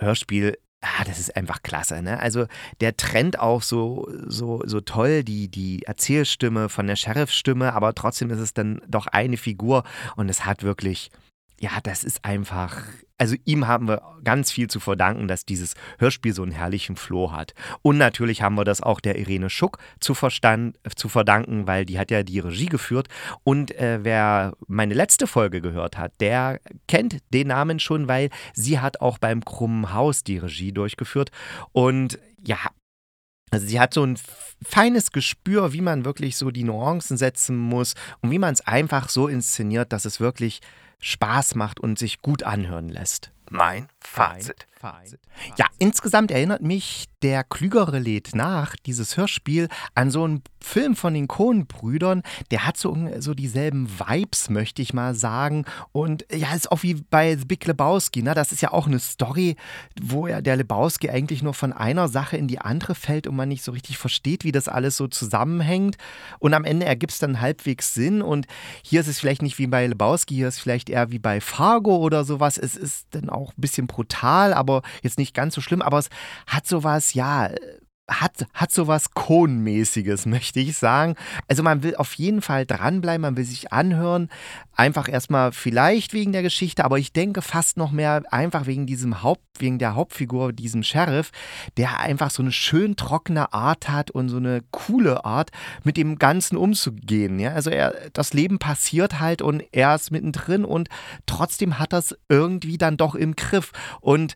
Hörspiel 0.00 0.56
Ah, 0.84 1.04
das 1.04 1.18
ist 1.18 1.34
einfach 1.34 1.62
klasse, 1.62 2.02
ne? 2.02 2.20
Also 2.20 2.46
der 2.80 2.96
trennt 2.96 3.38
auch 3.38 3.62
so, 3.62 4.06
so, 4.26 4.62
so 4.66 4.80
toll 4.82 5.24
die, 5.24 5.48
die 5.48 5.82
Erzählstimme 5.84 6.68
von 6.68 6.86
der 6.86 6.96
Sheriffstimme, 6.96 7.72
aber 7.72 7.94
trotzdem 7.94 8.30
ist 8.30 8.38
es 8.38 8.52
dann 8.52 8.82
doch 8.86 9.06
eine 9.06 9.38
Figur 9.38 9.84
und 10.16 10.28
es 10.28 10.44
hat 10.44 10.62
wirklich, 10.62 11.10
ja, 11.58 11.70
das 11.82 12.04
ist 12.04 12.24
einfach, 12.24 12.82
also 13.16 13.36
ihm 13.44 13.68
haben 13.68 13.86
wir 13.86 14.02
ganz 14.24 14.50
viel 14.50 14.68
zu 14.68 14.80
verdanken, 14.80 15.28
dass 15.28 15.46
dieses 15.46 15.74
Hörspiel 15.98 16.34
so 16.34 16.42
einen 16.42 16.52
herrlichen 16.52 16.96
Floh 16.96 17.30
hat. 17.32 17.54
Und 17.82 17.96
natürlich 17.96 18.42
haben 18.42 18.56
wir 18.56 18.64
das 18.64 18.80
auch 18.80 19.00
der 19.00 19.18
Irene 19.18 19.50
Schuck 19.50 19.78
zu, 20.00 20.14
verstand, 20.14 20.78
zu 20.96 21.08
verdanken, 21.08 21.66
weil 21.66 21.84
die 21.84 21.98
hat 21.98 22.10
ja 22.10 22.22
die 22.24 22.40
Regie 22.40 22.66
geführt. 22.66 23.08
Und 23.44 23.70
äh, 23.76 24.00
wer 24.02 24.54
meine 24.66 24.94
letzte 24.94 25.26
Folge 25.26 25.60
gehört 25.60 25.96
hat, 25.96 26.12
der 26.20 26.60
kennt 26.88 27.18
den 27.32 27.48
Namen 27.48 27.78
schon, 27.78 28.08
weil 28.08 28.30
sie 28.52 28.80
hat 28.80 29.00
auch 29.00 29.18
beim 29.18 29.44
Krummen 29.44 29.92
Haus 29.92 30.24
die 30.24 30.38
Regie 30.38 30.72
durchgeführt. 30.72 31.30
Und 31.72 32.18
ja, 32.44 32.58
also 33.50 33.68
sie 33.68 33.78
hat 33.78 33.94
so 33.94 34.04
ein 34.04 34.18
feines 34.66 35.12
Gespür, 35.12 35.72
wie 35.72 35.80
man 35.80 36.04
wirklich 36.04 36.36
so 36.36 36.50
die 36.50 36.64
Nuancen 36.64 37.16
setzen 37.16 37.56
muss 37.56 37.94
und 38.20 38.32
wie 38.32 38.40
man 38.40 38.54
es 38.54 38.66
einfach 38.66 39.08
so 39.08 39.28
inszeniert, 39.28 39.92
dass 39.92 40.04
es 40.04 40.18
wirklich 40.18 40.60
Spaß 41.00 41.54
macht 41.54 41.80
und 41.80 41.98
sich 41.98 42.22
gut 42.22 42.42
anhören 42.42 42.88
lässt. 42.88 43.32
Mein 43.50 43.88
Fazit. 44.00 44.66
Ja, 45.56 45.66
insgesamt 45.78 46.30
erinnert 46.30 46.62
mich 46.62 47.06
der 47.22 47.42
Klügere 47.42 47.98
lädt 47.98 48.34
nach, 48.34 48.76
dieses 48.84 49.16
Hörspiel, 49.16 49.68
an 49.94 50.10
so 50.10 50.24
einen 50.24 50.42
Film 50.60 50.94
von 50.94 51.14
den 51.14 51.26
Coen-Brüdern. 51.26 52.22
Der 52.50 52.66
hat 52.66 52.76
so, 52.76 52.94
so 53.18 53.32
dieselben 53.32 53.88
Vibes, 53.88 54.50
möchte 54.50 54.82
ich 54.82 54.92
mal 54.92 55.14
sagen. 55.14 55.64
Und 55.92 56.26
ja, 56.30 56.54
ist 56.54 56.70
auch 56.70 56.82
wie 56.82 56.94
bei 56.94 57.34
The 57.36 57.46
Big 57.46 57.66
Lebowski. 57.66 58.22
Ne? 58.22 58.34
Das 58.34 58.52
ist 58.52 58.60
ja 58.60 58.72
auch 58.72 58.86
eine 58.86 58.98
Story, 58.98 59.56
wo 60.00 60.26
ja 60.26 60.42
der 60.42 60.56
Lebowski 60.56 61.08
eigentlich 61.08 61.42
nur 61.42 61.54
von 61.54 61.72
einer 61.72 62.08
Sache 62.08 62.36
in 62.36 62.46
die 62.46 62.58
andere 62.58 62.94
fällt 62.94 63.26
und 63.26 63.36
man 63.36 63.48
nicht 63.48 63.64
so 63.64 63.72
richtig 63.72 63.96
versteht, 63.96 64.44
wie 64.44 64.52
das 64.52 64.68
alles 64.68 64.98
so 64.98 65.06
zusammenhängt. 65.06 65.96
Und 66.40 66.52
am 66.52 66.64
Ende 66.64 66.84
ergibt 66.84 67.12
es 67.12 67.18
dann 67.18 67.40
halbwegs 67.40 67.94
Sinn. 67.94 68.20
Und 68.20 68.46
hier 68.82 69.00
ist 69.00 69.08
es 69.08 69.18
vielleicht 69.18 69.42
nicht 69.42 69.58
wie 69.58 69.66
bei 69.66 69.86
Lebowski, 69.86 70.34
hier 70.34 70.48
ist 70.48 70.56
es 70.56 70.60
vielleicht 70.60 70.90
eher 70.90 71.10
wie 71.10 71.18
bei 71.18 71.40
Fargo 71.40 71.96
oder 71.96 72.24
sowas. 72.24 72.58
Es 72.58 72.76
ist 72.76 73.06
dann 73.12 73.30
auch 73.30 73.52
ein 73.52 73.60
bisschen 73.60 73.86
brutal, 73.86 74.52
aber 74.52 74.73
jetzt 75.02 75.18
nicht 75.18 75.34
ganz 75.34 75.54
so 75.54 75.60
schlimm. 75.60 75.82
Aber 75.82 75.98
es 75.98 76.08
hat 76.46 76.66
sowas, 76.66 77.14
ja, 77.14 77.50
hat, 78.08 78.46
hat 78.52 78.70
so 78.70 78.86
was 78.86 79.12
Konmäßiges, 79.12 80.26
möchte 80.26 80.60
ich 80.60 80.76
sagen. 80.76 81.14
Also 81.48 81.62
man 81.62 81.82
will 81.82 81.96
auf 81.96 82.14
jeden 82.14 82.42
Fall 82.42 82.66
dranbleiben, 82.66 83.22
man 83.22 83.36
will 83.36 83.44
sich 83.44 83.72
anhören. 83.72 84.28
Einfach 84.76 85.08
erstmal 85.08 85.52
vielleicht 85.52 86.12
wegen 86.12 86.32
der 86.32 86.42
Geschichte, 86.42 86.84
aber 86.84 86.98
ich 86.98 87.12
denke 87.12 87.42
fast 87.42 87.76
noch 87.76 87.92
mehr 87.92 88.22
einfach 88.30 88.66
wegen 88.66 88.86
diesem 88.86 89.22
Haupt, 89.22 89.44
wegen 89.58 89.78
der 89.78 89.94
Hauptfigur, 89.94 90.52
diesem 90.52 90.82
Sheriff, 90.82 91.30
der 91.76 92.00
einfach 92.00 92.30
so 92.30 92.42
eine 92.42 92.52
schön 92.52 92.96
trockene 92.96 93.52
Art 93.52 93.88
hat 93.88 94.10
und 94.10 94.28
so 94.28 94.38
eine 94.38 94.62
coole 94.72 95.24
Art, 95.24 95.50
mit 95.84 95.96
dem 95.96 96.18
Ganzen 96.18 96.56
umzugehen. 96.56 97.38
Ja? 97.38 97.52
Also 97.52 97.70
er, 97.70 97.94
das 98.12 98.34
Leben 98.34 98.58
passiert 98.58 99.20
halt 99.20 99.42
und 99.42 99.62
er 99.72 99.94
ist 99.94 100.10
mittendrin 100.10 100.64
und 100.64 100.88
trotzdem 101.26 101.78
hat 101.78 101.92
das 101.92 102.16
irgendwie 102.28 102.76
dann 102.76 102.96
doch 102.96 103.14
im 103.14 103.36
Griff. 103.36 103.70
Und 104.00 104.34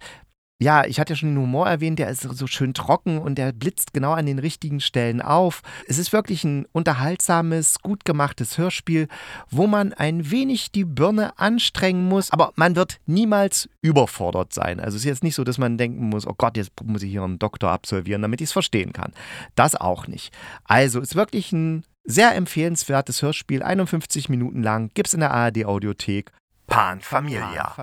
ja, 0.61 0.85
ich 0.85 0.99
hatte 0.99 1.13
ja 1.13 1.17
schon 1.17 1.31
den 1.31 1.39
Humor 1.39 1.69
erwähnt, 1.69 2.01
der 2.01 2.09
ist 2.09 2.23
so 2.23 2.49
schön 2.49 2.75
trocken 2.75 3.19
und 3.19 3.37
der 3.37 3.53
blitzt 3.53 3.95
genau 3.95 4.13
an 4.13 4.27
den 4.27 4.41
richtigen 4.41 4.81
Stellen 4.81 5.23
auf. 5.23 5.63
Es 5.87 5.99
ist 5.99 6.13
wirklich 6.13 6.43
ein 6.43 6.67
unterhaltsames, 6.73 7.79
gut 7.81 8.05
gemachtes 8.05 8.59
Hörspiel, 8.59 9.07
wo 9.51 9.69
man 9.69 9.93
ein 9.93 10.33
wenig 10.33 10.73
die 10.73 10.85
Birne 10.85 11.39
anstrengen 11.39 12.09
muss, 12.09 12.33
aber 12.33 12.53
man 12.57 12.75
wird 12.75 12.99
niemals 13.07 13.69
überfordert 13.83 14.53
sein. 14.53 14.81
Also 14.81 14.97
es 14.97 15.03
ist 15.03 15.09
jetzt 15.09 15.23
nicht 15.23 15.37
so, 15.37 15.45
dass 15.45 15.59
man 15.59 15.79
denken 15.79 16.09
muss, 16.09 16.27
oh 16.27 16.35
Gott, 16.37 16.57
jetzt 16.57 16.73
muss 16.83 17.05
ich 17.05 17.13
hier 17.13 17.23
einen 17.23 17.39
Doktor 17.39 17.71
absolvieren, 17.71 18.23
damit 18.23 18.41
ich 18.41 18.47
es 18.47 18.53
verstehen 18.53 18.93
kann. 18.93 19.13
Das 19.55 19.77
auch 19.77 20.09
nicht. 20.09 20.37
Also 20.65 21.01
es 21.01 21.11
ist 21.11 21.15
wirklich 21.15 21.53
ein 21.53 21.85
sehr 22.05 22.35
empfehlenswertes 22.35 23.23
Hörspiel, 23.23 23.63
51 23.63 24.29
Minuten 24.29 24.65
lang, 24.65 24.91
gibt 24.95 25.09
es 25.09 25.15
in 25.15 25.21
der 25.21 25.31
ARD 25.31 25.67
Audiothek. 25.67 26.33
Pan 26.79 27.01
Familia. 27.01 27.75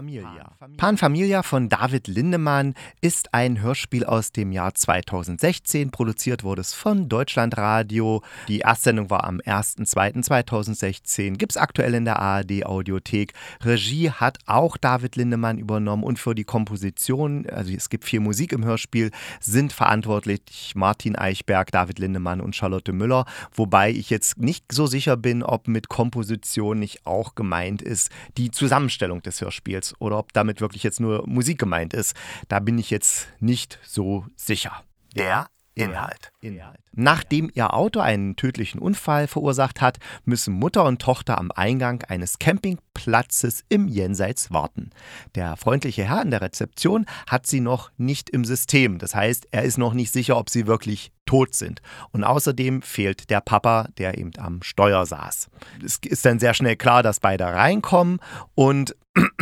Pan 0.78 0.98
Familia 0.98 1.44
von 1.44 1.68
David 1.68 2.08
Lindemann 2.08 2.76
ist 3.02 3.34
ein 3.34 3.62
Hörspiel 3.62 4.06
aus 4.06 4.32
dem 4.32 4.54
Jahr 4.54 4.74
2016. 4.74 5.92
Produziert 5.92 6.46
wurde 6.46 6.62
es 6.62 6.74
von 6.74 7.10
Deutschlandradio. 7.10 8.24
Die 8.48 8.62
Erstsendung 8.62 9.10
war 9.10 9.26
am 9.26 9.40
1.2.2016. 9.40 11.36
Gibt 11.36 11.52
es 11.52 11.58
aktuell 11.58 11.94
in 11.94 12.06
der 12.06 12.22
ARD 12.22 12.66
Audiothek. 12.66 13.34
Regie 13.66 14.12
hat 14.12 14.38
auch 14.46 14.78
David 14.78 15.18
Lindemann 15.18 15.58
übernommen 15.58 16.06
und 16.06 16.18
für 16.18 16.34
die 16.34 16.46
Komposition, 16.46 17.46
also 17.50 17.74
es 17.74 17.90
gibt 17.90 18.06
viel 18.06 18.22
Musik 18.22 18.54
im 18.54 18.64
Hörspiel, 18.64 19.12
sind 19.42 19.74
verantwortlich 19.74 20.72
Martin 20.74 21.18
Eichberg, 21.18 21.70
David 21.70 22.00
Lindemann 22.00 22.40
und 22.40 22.56
Charlotte 22.56 22.94
Müller. 22.94 23.26
Wobei 23.54 23.92
ich 23.92 24.10
jetzt 24.10 24.38
nicht 24.38 24.72
so 24.72 24.88
sicher 24.88 25.18
bin, 25.18 25.44
ob 25.44 25.68
mit 25.68 25.90
Komposition 25.90 26.80
nicht 26.80 27.06
auch 27.06 27.36
gemeint 27.36 27.82
ist, 27.82 28.10
die 28.38 28.52
zusammen 28.52 28.85
Zusammenstellung 28.86 29.22
des 29.22 29.42
Hörspiels 29.42 29.96
oder 30.00 30.18
ob 30.18 30.34
damit 30.34 30.62
wirklich 30.62 30.84
jetzt 30.84 31.00
nur 31.00 31.28
Musik 31.28 31.60
gemeint 31.60 31.94
ist. 31.94 32.16
Da 32.48 32.60
bin 32.60 32.78
ich 32.78 32.90
jetzt 32.90 33.28
nicht 33.40 33.80
so 33.84 34.26
sicher. 34.36 34.84
Der 35.16 35.48
Inhalt. 35.76 36.32
Inhalt. 36.40 36.80
Nachdem 36.94 37.52
ihr 37.54 37.74
Auto 37.74 38.00
einen 38.00 38.38
tödlichen 38.38 38.80
Unfall 38.80 39.28
verursacht 39.28 39.82
hat, 39.82 39.98
müssen 40.24 40.54
Mutter 40.54 40.86
und 40.86 41.02
Tochter 41.02 41.38
am 41.38 41.52
Eingang 41.52 42.04
eines 42.04 42.40
Campingplatzes 42.40 43.66
im 43.68 43.90
Jenseits 43.90 44.52
warten. 44.52 44.92
Der 45.36 45.58
freundliche 45.58 46.06
Herr 46.06 46.22
in 46.22 46.32
der 46.32 46.42
Rezeption 46.42 47.06
hat 47.28 47.46
sie 47.46 47.60
noch 47.60 47.92
nicht 47.98 48.30
im 48.30 48.46
System. 48.46 48.98
Das 48.98 49.14
heißt, 49.14 49.50
er 49.52 49.64
ist 49.64 49.78
noch 49.78 49.94
nicht 49.94 50.14
sicher, 50.14 50.38
ob 50.38 50.50
sie 50.50 50.66
wirklich 50.66 51.12
tot 51.26 51.54
sind. 51.54 51.82
Und 52.12 52.24
außerdem 52.24 52.82
fehlt 52.82 53.30
der 53.30 53.42
Papa, 53.42 53.90
der 53.98 54.18
eben 54.18 54.32
am 54.38 54.62
Steuer 54.64 55.06
saß. 55.06 55.50
Es 55.84 55.98
ist 55.98 56.26
dann 56.26 56.40
sehr 56.40 56.54
schnell 56.54 56.78
klar, 56.78 57.04
dass 57.04 57.20
beide 57.20 57.46
reinkommen 57.46 58.20
und 58.54 58.96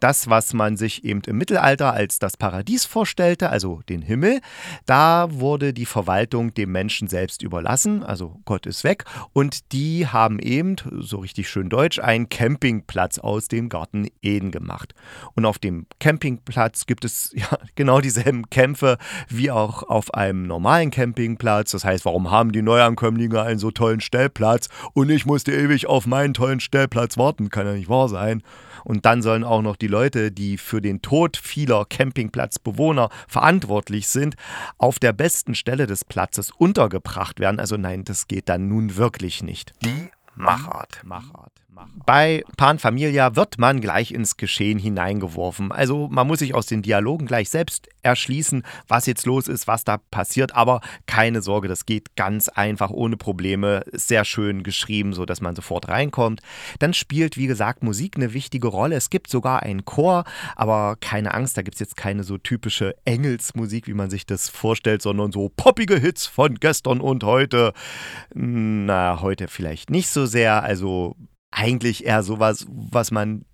das, 0.00 0.28
was 0.28 0.52
man 0.54 0.76
sich 0.76 1.04
eben 1.04 1.22
im 1.26 1.38
Mittelalter 1.38 1.92
als 1.92 2.18
das 2.18 2.36
Paradies 2.36 2.84
vorstellte, 2.84 3.50
also 3.50 3.80
den 3.88 4.02
Himmel, 4.02 4.40
da 4.86 5.28
wurde 5.30 5.72
die 5.72 5.86
Verwaltung 5.86 6.54
dem 6.54 6.72
Menschen 6.72 7.08
selbst 7.08 7.42
überlassen, 7.42 8.02
also 8.02 8.40
Gott 8.44 8.66
ist 8.66 8.84
weg, 8.84 9.04
und 9.32 9.72
die 9.72 10.06
haben 10.06 10.38
eben, 10.38 10.76
so 11.00 11.18
richtig 11.18 11.48
schön 11.48 11.68
deutsch, 11.68 11.98
einen 11.98 12.28
Campingplatz 12.28 13.18
aus 13.18 13.48
dem 13.48 13.68
Garten 13.68 14.08
Eden 14.22 14.50
gemacht. 14.50 14.94
Und 15.34 15.44
auf 15.44 15.58
dem 15.58 15.86
Campingplatz 16.00 16.86
gibt 16.86 17.04
es 17.04 17.32
ja 17.34 17.58
genau 17.74 18.00
dieselben 18.00 18.50
Kämpfe 18.50 18.98
wie 19.28 19.50
auch 19.50 19.82
auf 19.82 20.14
einem 20.14 20.42
normalen 20.42 20.90
Campingplatz. 20.90 21.72
Das 21.72 21.84
heißt, 21.84 22.04
warum 22.04 22.30
haben 22.30 22.52
die 22.52 22.62
Neuankömmlinge 22.62 23.42
einen 23.42 23.58
so 23.58 23.70
tollen 23.70 24.00
Stellplatz 24.00 24.68
und 24.94 25.10
ich 25.10 25.26
musste 25.26 25.52
ewig 25.52 25.86
auf 25.86 26.06
meinen 26.06 26.34
tollen 26.34 26.60
Stellplatz 26.60 27.16
warten? 27.16 27.50
Kann 27.50 27.66
ja 27.66 27.72
nicht 27.72 27.88
wahr 27.88 28.08
sein. 28.08 28.42
Und 28.84 29.04
dann 29.04 29.22
sollen 29.22 29.44
auch 29.44 29.62
noch 29.62 29.76
die 29.76 29.86
Leute, 29.86 30.30
die 30.32 30.58
für 30.58 30.80
den 30.80 31.02
Tod 31.02 31.36
vieler 31.36 31.84
Campingplatzbewohner 31.84 33.10
verantwortlich 33.26 34.08
sind, 34.08 34.36
auf 34.78 34.98
der 34.98 35.12
besten 35.12 35.54
Stelle 35.54 35.86
des 35.86 36.04
Platzes 36.04 36.50
untergebracht 36.50 37.40
werden. 37.40 37.60
Also 37.60 37.76
nein, 37.76 38.04
das 38.04 38.28
geht 38.28 38.48
dann 38.48 38.68
nun 38.68 38.96
wirklich 38.96 39.42
nicht. 39.42 39.72
Die 39.84 40.10
Machart. 40.38 41.00
Machart. 41.04 41.52
Bei 42.06 42.42
Pan 42.56 42.78
Familia 42.78 43.36
wird 43.36 43.58
man 43.58 43.80
gleich 43.80 44.12
ins 44.12 44.36
Geschehen 44.36 44.78
hineingeworfen. 44.78 45.70
Also 45.72 46.08
man 46.10 46.26
muss 46.26 46.38
sich 46.38 46.54
aus 46.54 46.66
den 46.66 46.82
Dialogen 46.82 47.26
gleich 47.26 47.50
selbst 47.50 47.88
erschließen, 48.02 48.64
was 48.86 49.06
jetzt 49.06 49.26
los 49.26 49.46
ist, 49.46 49.66
was 49.66 49.84
da 49.84 49.98
passiert. 50.10 50.54
Aber 50.54 50.80
keine 51.06 51.42
Sorge, 51.42 51.68
das 51.68 51.84
geht 51.84 52.16
ganz 52.16 52.48
einfach, 52.48 52.90
ohne 52.90 53.16
Probleme. 53.16 53.84
Sehr 53.92 54.24
schön 54.24 54.62
geschrieben, 54.62 55.12
sodass 55.12 55.40
man 55.40 55.54
sofort 55.54 55.88
reinkommt. 55.88 56.40
Dann 56.78 56.94
spielt, 56.94 57.36
wie 57.36 57.46
gesagt, 57.46 57.82
Musik 57.82 58.16
eine 58.16 58.32
wichtige 58.32 58.68
Rolle. 58.68 58.96
Es 58.96 59.10
gibt 59.10 59.28
sogar 59.28 59.62
einen 59.62 59.84
Chor, 59.84 60.24
aber 60.56 60.96
keine 61.00 61.34
Angst, 61.34 61.56
da 61.56 61.62
gibt 61.62 61.74
es 61.74 61.80
jetzt 61.80 61.96
keine 61.96 62.24
so 62.24 62.38
typische 62.38 62.94
Engelsmusik, 63.04 63.86
wie 63.86 63.94
man 63.94 64.08
sich 64.08 64.24
das 64.24 64.48
vorstellt, 64.48 65.02
sondern 65.02 65.32
so 65.32 65.50
poppige 65.54 65.98
Hits 65.98 66.26
von 66.26 66.54
gestern 66.54 67.00
und 67.00 67.24
heute. 67.24 67.74
Na, 68.34 69.20
heute 69.20 69.48
vielleicht 69.48 69.90
nicht 69.90 70.08
so 70.08 70.24
sehr. 70.28 70.62
Also 70.62 71.16
eigentlich 71.50 72.04
eher 72.06 72.22
sowas, 72.22 72.66
was 72.68 73.10
man 73.10 73.44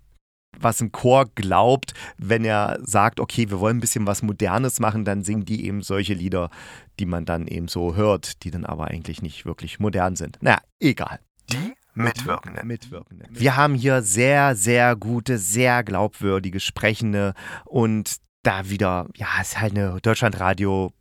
was 0.59 0.81
ein 0.81 0.91
Chor 0.91 1.25
glaubt, 1.35 1.93
wenn 2.17 2.45
er 2.45 2.79
sagt, 2.81 3.19
okay, 3.19 3.49
wir 3.49 3.59
wollen 3.59 3.77
ein 3.77 3.81
bisschen 3.81 4.07
was 4.07 4.21
Modernes 4.21 4.79
machen, 4.79 5.03
dann 5.03 5.23
singen 5.23 5.43
die 5.43 5.65
eben 5.65 5.81
solche 5.81 6.13
Lieder, 6.13 6.49
die 6.99 7.05
man 7.05 7.25
dann 7.25 7.47
eben 7.47 7.67
so 7.67 7.95
hört, 7.95 8.43
die 8.43 8.51
dann 8.51 8.65
aber 8.65 8.87
eigentlich 8.87 9.21
nicht 9.21 9.45
wirklich 9.45 9.79
modern 9.79 10.15
sind. 10.15 10.37
Naja, 10.41 10.59
egal. 10.79 11.19
Die 11.51 11.73
Mitwirkenden. 11.93 12.67
Mitwirkenden. 12.67 13.27
Wir 13.31 13.55
haben 13.55 13.73
hier 13.73 14.01
sehr, 14.01 14.55
sehr 14.55 14.95
gute, 14.95 15.37
sehr 15.37 15.83
glaubwürdige 15.83 16.59
Sprechende 16.59 17.33
und 17.65 18.17
da 18.43 18.69
wieder, 18.69 19.07
ja, 19.15 19.27
es 19.41 19.49
ist 19.49 19.61
halt 19.61 19.77
eine 19.77 19.99
Deutschlandradio 20.01 20.91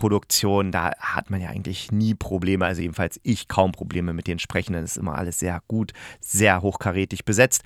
Produktion, 0.00 0.72
da 0.72 0.90
hat 0.98 1.30
man 1.30 1.40
ja 1.40 1.50
eigentlich 1.50 1.92
nie 1.92 2.14
Probleme, 2.16 2.66
also 2.66 2.82
jedenfalls 2.82 3.20
ich 3.22 3.46
kaum 3.46 3.70
Probleme 3.70 4.12
mit 4.12 4.26
den 4.26 4.40
Sprechenden. 4.40 4.82
Das 4.82 4.92
ist 4.92 4.96
immer 4.96 5.14
alles 5.14 5.38
sehr 5.38 5.62
gut, 5.68 5.92
sehr 6.20 6.62
hochkarätig 6.62 7.24
besetzt. 7.24 7.62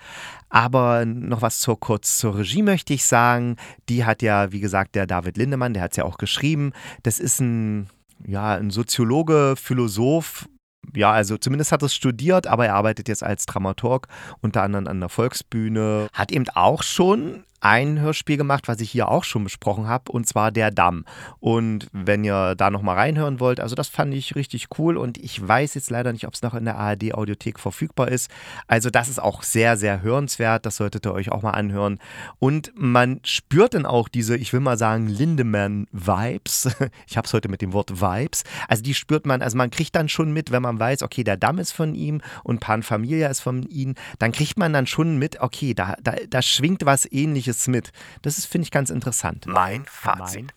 Aber 0.51 1.07
noch 1.07 1.41
was 1.41 1.61
zur, 1.61 1.81
kurz 1.81 2.19
zur 2.19 2.37
Regie 2.37 2.63
möchte 2.63 2.93
ich 2.93 3.07
sagen. 3.07 3.57
Die 3.89 4.05
hat 4.05 4.21
ja, 4.21 4.53
wie 4.53 4.61
gesagt, 4.61 4.95
der 4.95 5.07
David 5.07 5.39
Lindemann, 5.39 5.73
der 5.73 5.83
hat 5.83 5.93
es 5.93 5.97
ja 5.97 6.05
auch 6.05 6.19
geschrieben. 6.19 6.73
Das 7.03 7.19
ist 7.19 7.41
ein, 7.41 7.89
ja, 8.27 8.57
ein 8.57 8.71
Soziologe, 8.71 9.55
Philosoph, 9.57 10.47
ja, 10.95 11.13
also 11.13 11.39
zumindest 11.39 11.73
hat 11.73 11.83
er 11.83 11.87
es 11.87 11.95
studiert, 11.95 12.47
aber 12.47 12.67
er 12.67 12.75
arbeitet 12.75 13.09
jetzt 13.09 13.23
als 13.23 13.47
Dramaturg, 13.47 14.09
unter 14.43 14.63
anderem 14.63 14.87
an 14.87 15.01
der 15.01 15.09
Volksbühne. 15.09 16.09
Hat 16.13 16.31
eben 16.31 16.49
auch 16.51 16.83
schon 16.83 17.45
ein 17.65 17.99
Hörspiel 17.99 18.37
gemacht, 18.37 18.69
was 18.69 18.81
ich 18.81 18.91
hier 18.91 19.09
auch 19.09 19.25
schon 19.25 19.43
besprochen 19.43 19.89
habe, 19.89 20.13
und 20.13 20.29
zwar 20.29 20.53
Der 20.53 20.71
Damm. 20.71 21.07
Und 21.41 21.89
wenn 21.93 22.23
ihr 22.23 22.55
da 22.57 22.69
nochmal 22.71 22.97
reinhören 22.97 23.41
wollt, 23.41 23.59
also 23.59 23.75
das 23.75 23.89
fand 23.89 24.13
ich 24.13 24.37
richtig 24.37 24.69
cool 24.79 24.99
und 24.99 25.17
ich 25.17 25.47
weiß 25.47 25.73
jetzt 25.75 25.91
leider 25.91 26.13
nicht, 26.13 26.27
ob 26.27 26.35
es 26.35 26.43
noch 26.43 26.53
in 26.53 26.67
der 26.67 26.77
ARD-Audiothek 26.77 27.59
verfügbar 27.59 28.09
ist. 28.09 28.31
Also 28.67 28.91
das 28.91 29.09
ist 29.09 29.19
auch 29.19 29.43
sehr, 29.43 29.79
sehr 29.79 30.03
hörenswert, 30.03 30.67
das 30.67 30.77
solltet 30.77 31.07
ihr 31.07 31.15
euch 31.15 31.33
auch 31.33 31.41
mal 31.41 31.53
anhören. 31.53 32.01
Und 32.39 32.71
man 32.77 33.21
spürt 33.25 33.73
dann 33.73 33.87
auch 33.87 34.11
diese, 34.11 34.37
ich 34.37 34.53
will 34.53 34.61
mal 34.61 34.77
sagen, 34.77 35.09
Lindemann-Vibes. 35.09 36.77
Ich 37.07 37.17
habe 37.17 37.27
es 37.27 37.33
heute 37.33 37.49
mit 37.49 37.61
dem 37.61 37.73
Wort 37.73 38.01
Vibes. 38.01 38.45
Also 38.69 38.83
die 38.83 38.95
spürt 38.95 39.27
man, 39.27 39.43
also 39.43 39.57
man 39.57 39.71
kriegt 39.71 39.95
dann 39.95 40.09
schon 40.09 40.33
mit, 40.33 40.51
wenn 40.51 40.63
man 40.63 40.79
weiß, 40.79 41.03
okay, 41.03 41.25
der 41.25 41.37
Damm 41.37 41.59
ist 41.59 41.73
von 41.73 41.95
ihm 41.95 42.21
und 42.43 42.61
Pan 42.61 42.83
Familia 42.83 43.29
ist 43.29 43.41
von 43.41 43.63
ihm, 43.65 43.95
dann 44.19 44.33
kriegt 44.33 44.59
man 44.59 44.73
dann 44.73 44.87
schon 44.87 45.19
mit, 45.19 45.41
okay, 45.41 45.75
da, 45.75 45.97
da, 46.03 46.15
da 46.29 46.43
schwingt 46.43 46.85
was 46.85 47.11
ähnliches 47.11 47.54
es 47.59 47.69
mit. 47.69 47.93
Das 48.23 48.39
ist, 48.39 48.47
finde 48.47 48.65
ich, 48.65 48.71
ganz 48.71 48.91
interessant. 48.91 49.47
Mein 49.47 49.85
Fazit. 49.85 50.53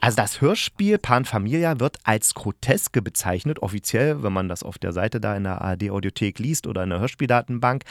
Also 0.00 0.16
das 0.16 0.40
Hörspiel 0.40 0.98
Pan 0.98 1.24
Familia 1.24 1.78
wird 1.78 1.98
als 2.04 2.34
groteske 2.34 3.02
bezeichnet, 3.02 3.60
offiziell, 3.60 4.22
wenn 4.22 4.32
man 4.32 4.48
das 4.48 4.62
auf 4.62 4.78
der 4.78 4.92
Seite 4.92 5.20
da 5.20 5.36
in 5.36 5.44
der 5.44 5.60
ARD-Audiothek 5.60 6.38
liest 6.38 6.66
oder 6.66 6.82
in 6.82 6.90
der 6.90 7.00
Hörspieldatenbank. 7.00 7.84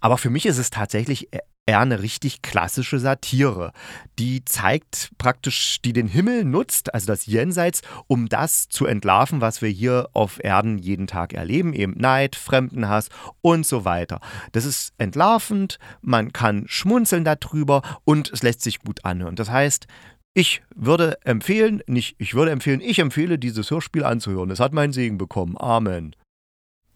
Aber 0.00 0.18
für 0.18 0.30
mich 0.30 0.46
ist 0.46 0.58
es 0.58 0.70
tatsächlich 0.70 1.28
eher 1.68 1.80
eine 1.80 2.00
richtig 2.02 2.40
klassische 2.40 2.98
Satire. 2.98 3.72
Die 4.18 4.42
zeigt 4.44 5.10
praktisch, 5.18 5.82
die 5.82 5.92
den 5.92 6.08
Himmel 6.08 6.44
nutzt, 6.44 6.94
also 6.94 7.06
das 7.06 7.26
Jenseits, 7.26 7.82
um 8.06 8.28
das 8.28 8.68
zu 8.68 8.86
entlarven, 8.86 9.42
was 9.42 9.60
wir 9.60 9.68
hier 9.68 10.08
auf 10.14 10.42
Erden 10.42 10.78
jeden 10.78 11.06
Tag 11.06 11.34
erleben, 11.34 11.74
eben 11.74 11.92
Neid, 11.98 12.36
Fremdenhass 12.36 13.10
und 13.42 13.66
so 13.66 13.84
weiter. 13.84 14.20
Das 14.52 14.64
ist 14.64 14.94
entlarvend, 14.96 15.78
man 16.00 16.32
kann 16.32 16.64
schmunzeln 16.66 17.24
darüber 17.24 17.82
und 18.04 18.30
es 18.32 18.42
lässt 18.42 18.62
sich 18.62 18.80
gut 18.80 19.04
anhören. 19.04 19.36
Das 19.36 19.50
heißt, 19.50 19.86
Ich 20.34 20.62
würde 20.76 21.18
empfehlen, 21.24 21.82
nicht 21.88 22.14
ich 22.18 22.34
würde 22.34 22.52
empfehlen, 22.52 22.80
ich 22.80 23.00
empfehle 23.00 23.38
dieses 23.38 23.70
Hörspiel 23.72 24.04
anzuhören. 24.04 24.50
Es 24.52 24.60
hat 24.60 24.72
meinen 24.72 24.92
Segen 24.92 25.18
bekommen. 25.18 25.56
Amen. 25.58 26.14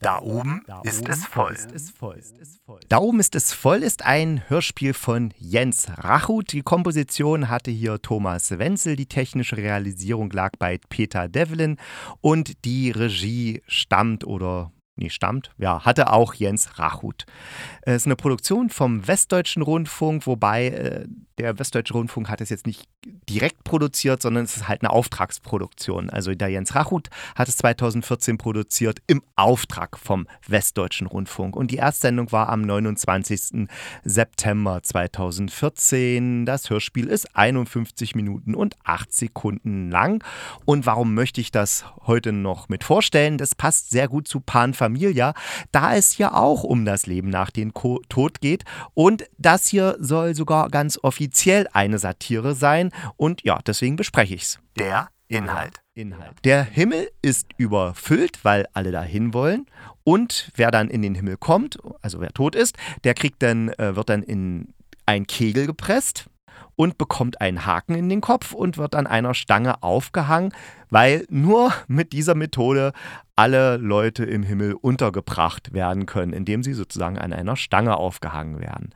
Da 0.02 0.18
oben, 0.20 0.62
da 0.66 0.80
ist, 0.82 1.08
es 1.08 1.24
voll. 1.24 1.52
ist 1.52 1.70
es 1.72 1.90
voll. 1.92 2.18
Da 2.88 2.98
oben 2.98 3.20
ist 3.20 3.34
es 3.36 3.52
voll 3.52 3.82
ist 3.82 4.04
ein 4.04 4.42
Hörspiel 4.48 4.94
von 4.94 5.32
Jens 5.38 5.86
Rachut. 5.96 6.52
Die 6.52 6.62
Komposition 6.62 7.48
hatte 7.48 7.70
hier 7.70 8.02
Thomas 8.02 8.50
Wenzel, 8.58 8.96
die 8.96 9.06
technische 9.06 9.56
Realisierung 9.56 10.30
lag 10.30 10.52
bei 10.58 10.78
Peter 10.88 11.28
Devlin 11.28 11.76
und 12.20 12.64
die 12.64 12.90
Regie 12.90 13.62
stammt 13.68 14.26
oder 14.26 14.72
nee, 14.96 15.10
stammt, 15.10 15.50
ja, 15.58 15.84
hatte 15.84 16.12
auch 16.12 16.34
Jens 16.34 16.78
Rachut. 16.78 17.24
Es 17.82 18.02
ist 18.02 18.06
eine 18.06 18.16
Produktion 18.16 18.70
vom 18.70 19.06
Westdeutschen 19.06 19.62
Rundfunk, 19.62 20.26
wobei 20.26 20.68
äh, 20.68 21.06
der 21.38 21.58
Westdeutsche 21.58 21.94
Rundfunk 21.94 22.28
hat 22.28 22.40
es 22.40 22.50
jetzt 22.50 22.66
nicht 22.66 22.88
direkt 23.28 23.64
produziert, 23.64 24.22
sondern 24.22 24.44
es 24.44 24.56
ist 24.56 24.68
halt 24.68 24.82
eine 24.82 24.90
Auftragsproduktion. 24.90 26.10
Also 26.10 26.34
der 26.34 26.48
Jens 26.48 26.74
Rachut 26.74 27.08
hat 27.34 27.48
es 27.48 27.56
2014 27.56 28.38
produziert 28.38 29.00
im 29.06 29.22
Auftrag 29.34 29.98
vom 29.98 30.26
Westdeutschen 30.46 31.06
Rundfunk. 31.06 31.56
Und 31.56 31.70
die 31.70 31.78
Erstsendung 31.78 32.30
war 32.32 32.48
am 32.48 32.62
29. 32.62 33.68
September 34.04 34.82
2014. 34.82 36.46
Das 36.46 36.70
Hörspiel 36.70 37.08
ist 37.08 37.34
51 37.34 38.14
Minuten 38.14 38.54
und 38.54 38.76
8 38.84 39.12
Sekunden 39.12 39.90
lang. 39.90 40.22
Und 40.64 40.86
warum 40.86 41.14
möchte 41.14 41.40
ich 41.40 41.50
das 41.50 41.84
heute 42.06 42.32
noch 42.32 42.68
mit 42.68 42.84
vorstellen? 42.84 43.38
Das 43.38 43.54
passt 43.54 43.90
sehr 43.90 44.06
gut 44.06 44.28
zu 44.28 44.40
Pan 44.40 44.74
Familia, 44.82 45.34
da 45.70 45.94
es 45.94 46.18
ja 46.18 46.34
auch 46.34 46.64
um 46.64 46.84
das 46.84 47.06
Leben 47.06 47.30
nach 47.30 47.50
dem 47.50 47.72
Tod 47.72 48.40
geht. 48.40 48.64
Und 48.94 49.24
das 49.38 49.68
hier 49.68 49.96
soll 50.00 50.34
sogar 50.34 50.70
ganz 50.70 50.98
offiziell 51.00 51.68
eine 51.72 52.00
Satire 52.00 52.56
sein. 52.56 52.90
Und 53.16 53.44
ja, 53.44 53.60
deswegen 53.64 53.94
bespreche 53.94 54.34
ich 54.34 54.42
es. 54.42 54.58
Der 54.76 55.08
Inhalt. 55.28 55.80
Inhalt. 55.94 56.32
Der 56.44 56.64
Himmel 56.64 57.10
ist 57.22 57.46
überfüllt, 57.56 58.44
weil 58.44 58.66
alle 58.72 58.90
dahin 58.90 59.32
wollen. 59.32 59.66
Und 60.02 60.50
wer 60.56 60.72
dann 60.72 60.88
in 60.88 61.02
den 61.02 61.14
Himmel 61.14 61.36
kommt, 61.36 61.78
also 62.00 62.20
wer 62.20 62.32
tot 62.32 62.56
ist, 62.56 62.76
der 63.04 63.14
kriegt 63.14 63.40
dann, 63.42 63.68
äh, 63.74 63.94
wird 63.94 64.08
dann 64.08 64.24
in 64.24 64.74
ein 65.06 65.26
Kegel 65.26 65.66
gepresst 65.66 66.26
und 66.76 66.98
bekommt 66.98 67.40
einen 67.40 67.66
Haken 67.66 67.94
in 67.94 68.08
den 68.08 68.20
Kopf 68.20 68.52
und 68.52 68.78
wird 68.78 68.94
an 68.94 69.06
einer 69.06 69.34
Stange 69.34 69.82
aufgehangen, 69.82 70.52
weil 70.90 71.26
nur 71.28 71.72
mit 71.86 72.12
dieser 72.12 72.34
Methode 72.34 72.92
alle 73.34 73.78
Leute 73.78 74.24
im 74.24 74.42
Himmel 74.42 74.74
untergebracht 74.74 75.72
werden 75.72 76.06
können, 76.06 76.32
indem 76.32 76.62
sie 76.62 76.74
sozusagen 76.74 77.18
an 77.18 77.32
einer 77.32 77.56
Stange 77.56 77.96
aufgehangen 77.96 78.60
werden. 78.60 78.90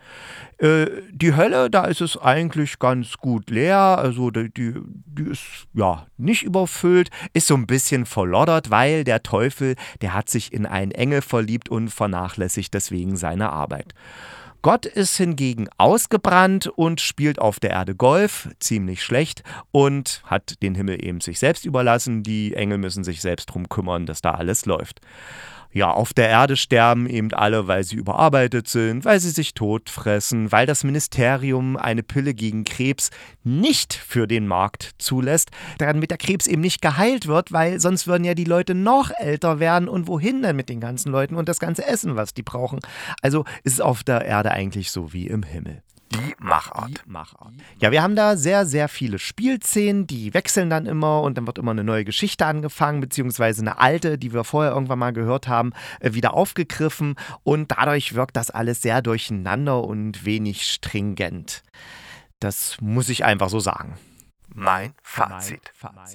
Äh, 0.58 0.86
die 1.10 1.34
Hölle, 1.34 1.70
da 1.70 1.86
ist 1.86 2.02
es 2.02 2.18
eigentlich 2.18 2.78
ganz 2.78 3.16
gut 3.16 3.50
leer, 3.50 3.78
also 3.78 4.30
die, 4.30 4.52
die, 4.52 4.74
die 5.06 5.30
ist 5.30 5.66
ja 5.72 6.06
nicht 6.18 6.42
überfüllt, 6.42 7.08
ist 7.32 7.46
so 7.46 7.54
ein 7.54 7.66
bisschen 7.66 8.04
verloddert, 8.04 8.70
weil 8.70 9.04
der 9.04 9.22
Teufel, 9.22 9.74
der 10.02 10.12
hat 10.12 10.28
sich 10.28 10.52
in 10.52 10.66
einen 10.66 10.92
Engel 10.92 11.22
verliebt 11.22 11.70
und 11.70 11.88
vernachlässigt 11.88 12.74
deswegen 12.74 13.16
seine 13.16 13.50
Arbeit. 13.50 13.94
Gott 14.66 14.84
ist 14.84 15.16
hingegen 15.16 15.68
ausgebrannt 15.78 16.66
und 16.66 17.00
spielt 17.00 17.38
auf 17.38 17.60
der 17.60 17.70
Erde 17.70 17.94
Golf, 17.94 18.48
ziemlich 18.58 19.00
schlecht, 19.00 19.44
und 19.70 20.22
hat 20.24 20.60
den 20.60 20.74
Himmel 20.74 21.04
eben 21.04 21.20
sich 21.20 21.38
selbst 21.38 21.64
überlassen. 21.64 22.24
Die 22.24 22.52
Engel 22.54 22.78
müssen 22.78 23.04
sich 23.04 23.20
selbst 23.20 23.50
darum 23.50 23.68
kümmern, 23.68 24.06
dass 24.06 24.22
da 24.22 24.32
alles 24.32 24.66
läuft 24.66 25.00
ja, 25.76 25.90
auf 25.90 26.14
der 26.14 26.30
Erde 26.30 26.56
sterben 26.56 27.06
eben 27.06 27.34
alle, 27.34 27.68
weil 27.68 27.84
sie 27.84 27.96
überarbeitet 27.96 28.66
sind, 28.66 29.04
weil 29.04 29.20
sie 29.20 29.28
sich 29.28 29.52
totfressen, 29.52 30.50
weil 30.50 30.64
das 30.64 30.84
Ministerium 30.84 31.76
eine 31.76 32.02
Pille 32.02 32.32
gegen 32.32 32.64
Krebs 32.64 33.10
nicht 33.44 33.92
für 33.92 34.26
den 34.26 34.46
Markt 34.46 34.92
zulässt, 34.96 35.50
damit 35.76 36.10
der 36.10 36.16
Krebs 36.16 36.46
eben 36.46 36.62
nicht 36.62 36.80
geheilt 36.80 37.26
wird, 37.26 37.52
weil 37.52 37.78
sonst 37.78 38.06
würden 38.06 38.24
ja 38.24 38.32
die 38.32 38.44
Leute 38.44 38.74
noch 38.74 39.10
älter 39.18 39.60
werden 39.60 39.86
und 39.86 40.06
wohin 40.06 40.40
denn 40.40 40.56
mit 40.56 40.70
den 40.70 40.80
ganzen 40.80 41.12
Leuten 41.12 41.36
und 41.36 41.46
das 41.46 41.60
ganze 41.60 41.86
Essen, 41.86 42.16
was 42.16 42.32
die 42.32 42.42
brauchen. 42.42 42.80
Also 43.20 43.44
ist 43.62 43.74
es 43.74 43.80
auf 43.82 44.02
der 44.02 44.24
Erde 44.24 44.52
eigentlich 44.52 44.90
so 44.90 45.12
wie 45.12 45.26
im 45.26 45.42
Himmel. 45.42 45.82
Die 46.12 46.34
Machart. 46.38 46.90
Die 46.90 47.10
Machart. 47.10 47.52
Ja, 47.80 47.90
wir 47.90 48.02
haben 48.02 48.16
da 48.16 48.36
sehr, 48.36 48.66
sehr 48.66 48.88
viele 48.88 49.18
Spielszenen, 49.18 50.06
die 50.06 50.34
wechseln 50.34 50.70
dann 50.70 50.86
immer 50.86 51.22
und 51.22 51.36
dann 51.36 51.46
wird 51.46 51.58
immer 51.58 51.72
eine 51.72 51.84
neue 51.84 52.04
Geschichte 52.04 52.46
angefangen, 52.46 53.00
beziehungsweise 53.00 53.62
eine 53.62 53.78
alte, 53.78 54.18
die 54.18 54.32
wir 54.32 54.44
vorher 54.44 54.72
irgendwann 54.72 54.98
mal 54.98 55.12
gehört 55.12 55.48
haben, 55.48 55.72
äh, 56.00 56.12
wieder 56.12 56.34
aufgegriffen 56.34 57.16
und 57.42 57.72
dadurch 57.72 58.14
wirkt 58.14 58.36
das 58.36 58.50
alles 58.50 58.82
sehr 58.82 59.02
durcheinander 59.02 59.82
und 59.82 60.24
wenig 60.24 60.66
stringent. 60.66 61.62
Das 62.40 62.76
muss 62.80 63.08
ich 63.08 63.24
einfach 63.24 63.48
so 63.48 63.60
sagen 63.60 63.94
mein 64.54 64.94
Fazit. 65.02 65.72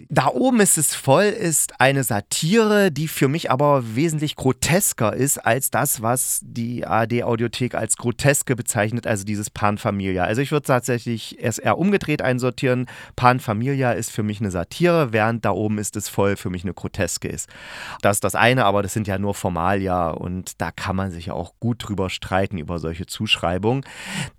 Da 0.09 0.27
oben 0.27 0.61
ist 0.61 0.77
es 0.77 0.95
voll 0.95 1.25
ist 1.25 1.79
eine 1.79 2.03
Satire, 2.03 2.91
die 2.91 3.07
für 3.07 3.27
mich 3.27 3.51
aber 3.51 3.95
wesentlich 3.95 4.35
grotesker 4.35 5.13
ist 5.13 5.37
als 5.37 5.69
das, 5.69 6.01
was 6.01 6.39
die 6.43 6.85
ARD-Audiothek 6.85 7.75
als 7.75 7.97
groteske 7.97 8.55
bezeichnet, 8.55 9.05
also 9.05 9.25
dieses 9.25 9.49
Pan 9.49 9.77
Familia. 9.77 10.23
Also 10.23 10.41
ich 10.41 10.51
würde 10.51 10.65
tatsächlich 10.65 11.39
erst 11.41 11.59
eher 11.59 11.77
umgedreht 11.77 12.21
einsortieren. 12.21 12.87
Pan 13.15 13.39
Familia 13.39 13.91
ist 13.91 14.11
für 14.11 14.23
mich 14.23 14.39
eine 14.39 14.51
Satire, 14.51 15.13
während 15.13 15.45
da 15.45 15.51
oben 15.51 15.77
ist 15.77 15.95
es 15.95 16.09
voll 16.09 16.35
für 16.35 16.49
mich 16.49 16.63
eine 16.63 16.73
groteske 16.73 17.27
ist. 17.27 17.49
Das 18.01 18.17
ist 18.17 18.23
das 18.23 18.35
eine, 18.35 18.65
aber 18.65 18.81
das 18.81 18.93
sind 18.93 19.07
ja 19.07 19.17
nur 19.19 19.35
Formalia 19.35 20.09
und 20.09 20.59
da 20.61 20.71
kann 20.71 20.95
man 20.95 21.11
sich 21.11 21.31
auch 21.31 21.53
gut 21.59 21.87
drüber 21.87 22.09
streiten 22.09 22.57
über 22.57 22.79
solche 22.79 23.05
Zuschreibungen. 23.05 23.83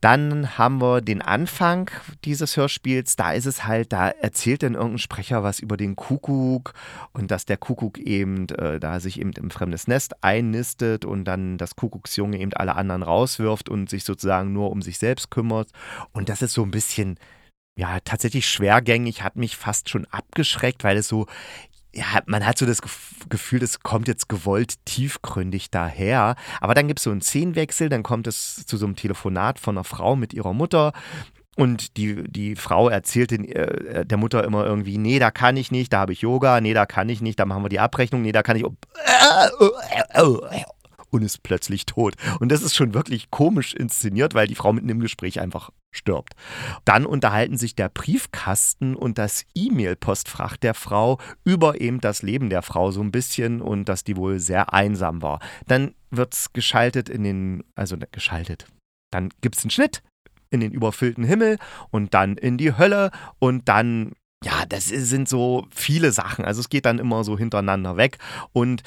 Dann 0.00 0.58
haben 0.58 0.80
wir 0.80 1.00
den 1.00 1.22
Anfang 1.22 1.90
dieses 2.24 2.56
Hörspiels, 2.56 3.16
da 3.16 3.32
ist 3.32 3.46
es 3.46 3.64
halt 3.64 3.81
da 3.86 4.08
erzählt 4.08 4.62
dann 4.62 4.74
irgendein 4.74 4.98
Sprecher 4.98 5.42
was 5.42 5.60
über 5.60 5.76
den 5.76 5.96
Kuckuck 5.96 6.74
und 7.12 7.30
dass 7.30 7.44
der 7.44 7.56
Kuckuck 7.56 7.98
eben 7.98 8.48
äh, 8.50 8.80
da 8.80 9.00
sich 9.00 9.20
eben 9.20 9.32
im 9.32 9.50
fremdes 9.50 9.86
Nest 9.88 10.22
einnistet 10.22 11.04
und 11.04 11.24
dann 11.24 11.58
das 11.58 11.76
Kuckucksjunge 11.76 12.38
eben 12.38 12.52
alle 12.54 12.74
anderen 12.74 13.02
rauswirft 13.02 13.68
und 13.68 13.90
sich 13.90 14.04
sozusagen 14.04 14.52
nur 14.52 14.70
um 14.70 14.82
sich 14.82 14.98
selbst 14.98 15.30
kümmert. 15.30 15.70
Und 16.12 16.28
das 16.28 16.42
ist 16.42 16.54
so 16.54 16.62
ein 16.62 16.70
bisschen, 16.70 17.18
ja, 17.78 17.98
tatsächlich 18.00 18.48
schwergängig, 18.48 19.22
hat 19.22 19.36
mich 19.36 19.56
fast 19.56 19.88
schon 19.88 20.06
abgeschreckt, 20.06 20.84
weil 20.84 20.96
es 20.96 21.08
so, 21.08 21.26
ja, 21.94 22.04
man 22.26 22.46
hat 22.46 22.58
so 22.58 22.64
das 22.64 22.80
Gefühl, 23.28 23.62
es 23.62 23.80
kommt 23.80 24.08
jetzt 24.08 24.28
gewollt 24.28 24.84
tiefgründig 24.86 25.70
daher. 25.70 26.36
Aber 26.60 26.74
dann 26.74 26.88
gibt 26.88 27.00
es 27.00 27.04
so 27.04 27.10
einen 27.10 27.20
Szenenwechsel, 27.20 27.88
dann 27.88 28.02
kommt 28.02 28.26
es 28.26 28.64
zu 28.66 28.76
so 28.76 28.86
einem 28.86 28.96
Telefonat 28.96 29.58
von 29.58 29.76
einer 29.76 29.84
Frau 29.84 30.16
mit 30.16 30.32
ihrer 30.32 30.54
Mutter 30.54 30.92
und 31.56 31.98
die, 31.98 32.24
die 32.30 32.56
Frau 32.56 32.88
erzählt 32.88 33.30
den, 33.30 33.44
äh, 33.44 34.06
der 34.06 34.16
Mutter 34.18 34.42
immer 34.44 34.64
irgendwie, 34.64 34.96
nee, 34.96 35.18
da 35.18 35.30
kann 35.30 35.56
ich 35.56 35.70
nicht, 35.70 35.92
da 35.92 36.00
habe 36.00 36.12
ich 36.12 36.22
Yoga, 36.22 36.60
nee, 36.60 36.72
da 36.72 36.86
kann 36.86 37.08
ich 37.10 37.20
nicht, 37.20 37.38
da 37.38 37.44
machen 37.44 37.62
wir 37.62 37.68
die 37.68 37.80
Abrechnung, 37.80 38.22
nee, 38.22 38.32
da 38.32 38.42
kann 38.42 38.56
ich. 38.56 38.64
Und 41.10 41.22
ist 41.22 41.42
plötzlich 41.42 41.84
tot. 41.84 42.14
Und 42.40 42.50
das 42.50 42.62
ist 42.62 42.74
schon 42.74 42.94
wirklich 42.94 43.30
komisch 43.30 43.74
inszeniert, 43.74 44.32
weil 44.32 44.46
die 44.46 44.54
Frau 44.54 44.72
mitten 44.72 44.88
im 44.88 45.00
Gespräch 45.00 45.40
einfach 45.40 45.68
stirbt. 45.90 46.32
Dann 46.86 47.04
unterhalten 47.04 47.58
sich 47.58 47.74
der 47.74 47.90
Briefkasten 47.90 48.96
und 48.96 49.18
das 49.18 49.44
E-Mail-Postfach 49.54 50.56
der 50.56 50.72
Frau 50.72 51.18
über 51.44 51.82
eben 51.82 52.00
das 52.00 52.22
Leben 52.22 52.48
der 52.48 52.62
Frau 52.62 52.92
so 52.92 53.02
ein 53.02 53.12
bisschen 53.12 53.60
und 53.60 53.90
dass 53.90 54.04
die 54.04 54.16
wohl 54.16 54.38
sehr 54.38 54.72
einsam 54.72 55.20
war. 55.20 55.40
Dann 55.66 55.94
wird 56.10 56.32
es 56.32 56.54
geschaltet 56.54 57.10
in 57.10 57.24
den, 57.24 57.64
also 57.74 57.98
geschaltet. 58.10 58.64
Dann 59.12 59.28
gibt 59.42 59.58
es 59.58 59.64
einen 59.64 59.70
Schnitt 59.70 60.02
in 60.52 60.60
den 60.60 60.72
überfüllten 60.72 61.24
Himmel 61.24 61.58
und 61.90 62.14
dann 62.14 62.36
in 62.36 62.58
die 62.58 62.76
Hölle 62.76 63.10
und 63.38 63.68
dann 63.68 64.12
ja, 64.44 64.64
das 64.68 64.86
sind 64.86 65.28
so 65.28 65.66
viele 65.70 66.10
Sachen. 66.10 66.44
Also 66.44 66.60
es 66.60 66.68
geht 66.68 66.84
dann 66.84 66.98
immer 66.98 67.22
so 67.22 67.38
hintereinander 67.38 67.96
weg. 67.96 68.18
Und 68.52 68.82